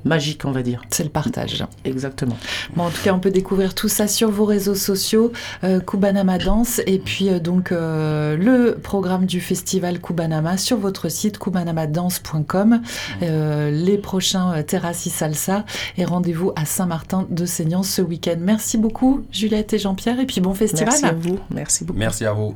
magique, 0.05 0.45
on 0.45 0.51
va 0.51 0.63
dire. 0.63 0.81
C'est 0.89 1.03
le 1.03 1.09
partage. 1.09 1.65
Exactement. 1.85 2.37
Bon, 2.75 2.83
en 2.83 2.89
tout 2.89 3.01
cas, 3.03 3.13
on 3.13 3.19
peut 3.19 3.31
découvrir 3.31 3.75
tout 3.75 3.89
ça 3.89 4.07
sur 4.07 4.29
vos 4.29 4.45
réseaux 4.45 4.75
sociaux, 4.75 5.31
euh, 5.63 5.79
Kubanama 5.79 6.37
Danse, 6.37 6.81
et 6.85 6.99
puis 6.99 7.29
euh, 7.29 7.39
donc 7.39 7.71
euh, 7.71 8.37
le 8.37 8.77
programme 8.77 9.25
du 9.25 9.41
festival 9.41 9.99
Kubanama 9.99 10.57
sur 10.57 10.77
votre 10.77 11.09
site 11.09 11.37
kubanamadance.com, 11.37 12.81
euh, 13.21 13.71
les 13.71 13.97
prochains 13.97 14.63
Terrassi 14.63 15.09
Salsa, 15.09 15.65
et 15.97 16.05
rendez-vous 16.05 16.51
à 16.55 16.65
Saint-Martin 16.65 17.27
de 17.29 17.45
Seignan 17.45 17.83
ce 17.83 18.01
week-end. 18.01 18.37
Merci 18.39 18.77
beaucoup, 18.77 19.23
Juliette 19.31 19.73
et 19.73 19.79
Jean-Pierre, 19.79 20.19
et 20.19 20.25
puis 20.25 20.41
bon 20.41 20.53
festival. 20.53 20.87
Merci 20.89 21.05
à 21.05 21.13
vous. 21.13 21.39
Merci 21.53 21.85
beaucoup. 21.85 21.99
Merci 21.99 22.25
à 22.25 22.33
vous. 22.33 22.55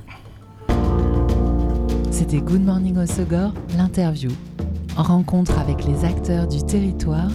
C'était 2.12 2.38
Good 2.38 2.64
Morning 2.64 2.98
au 2.98 3.06
Segor, 3.06 3.54
l'interview 3.78 4.32
rencontre 4.96 5.58
avec 5.60 5.86
les 5.86 6.06
acteurs 6.06 6.48
du 6.48 6.64
territoire 6.64 7.30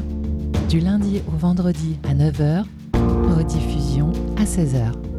du 0.68 0.80
lundi 0.80 1.22
au 1.28 1.36
vendredi 1.36 1.96
à 2.08 2.14
9h, 2.14 2.64
rediffusion 3.36 4.10
à 4.36 4.44
16h. 4.44 5.15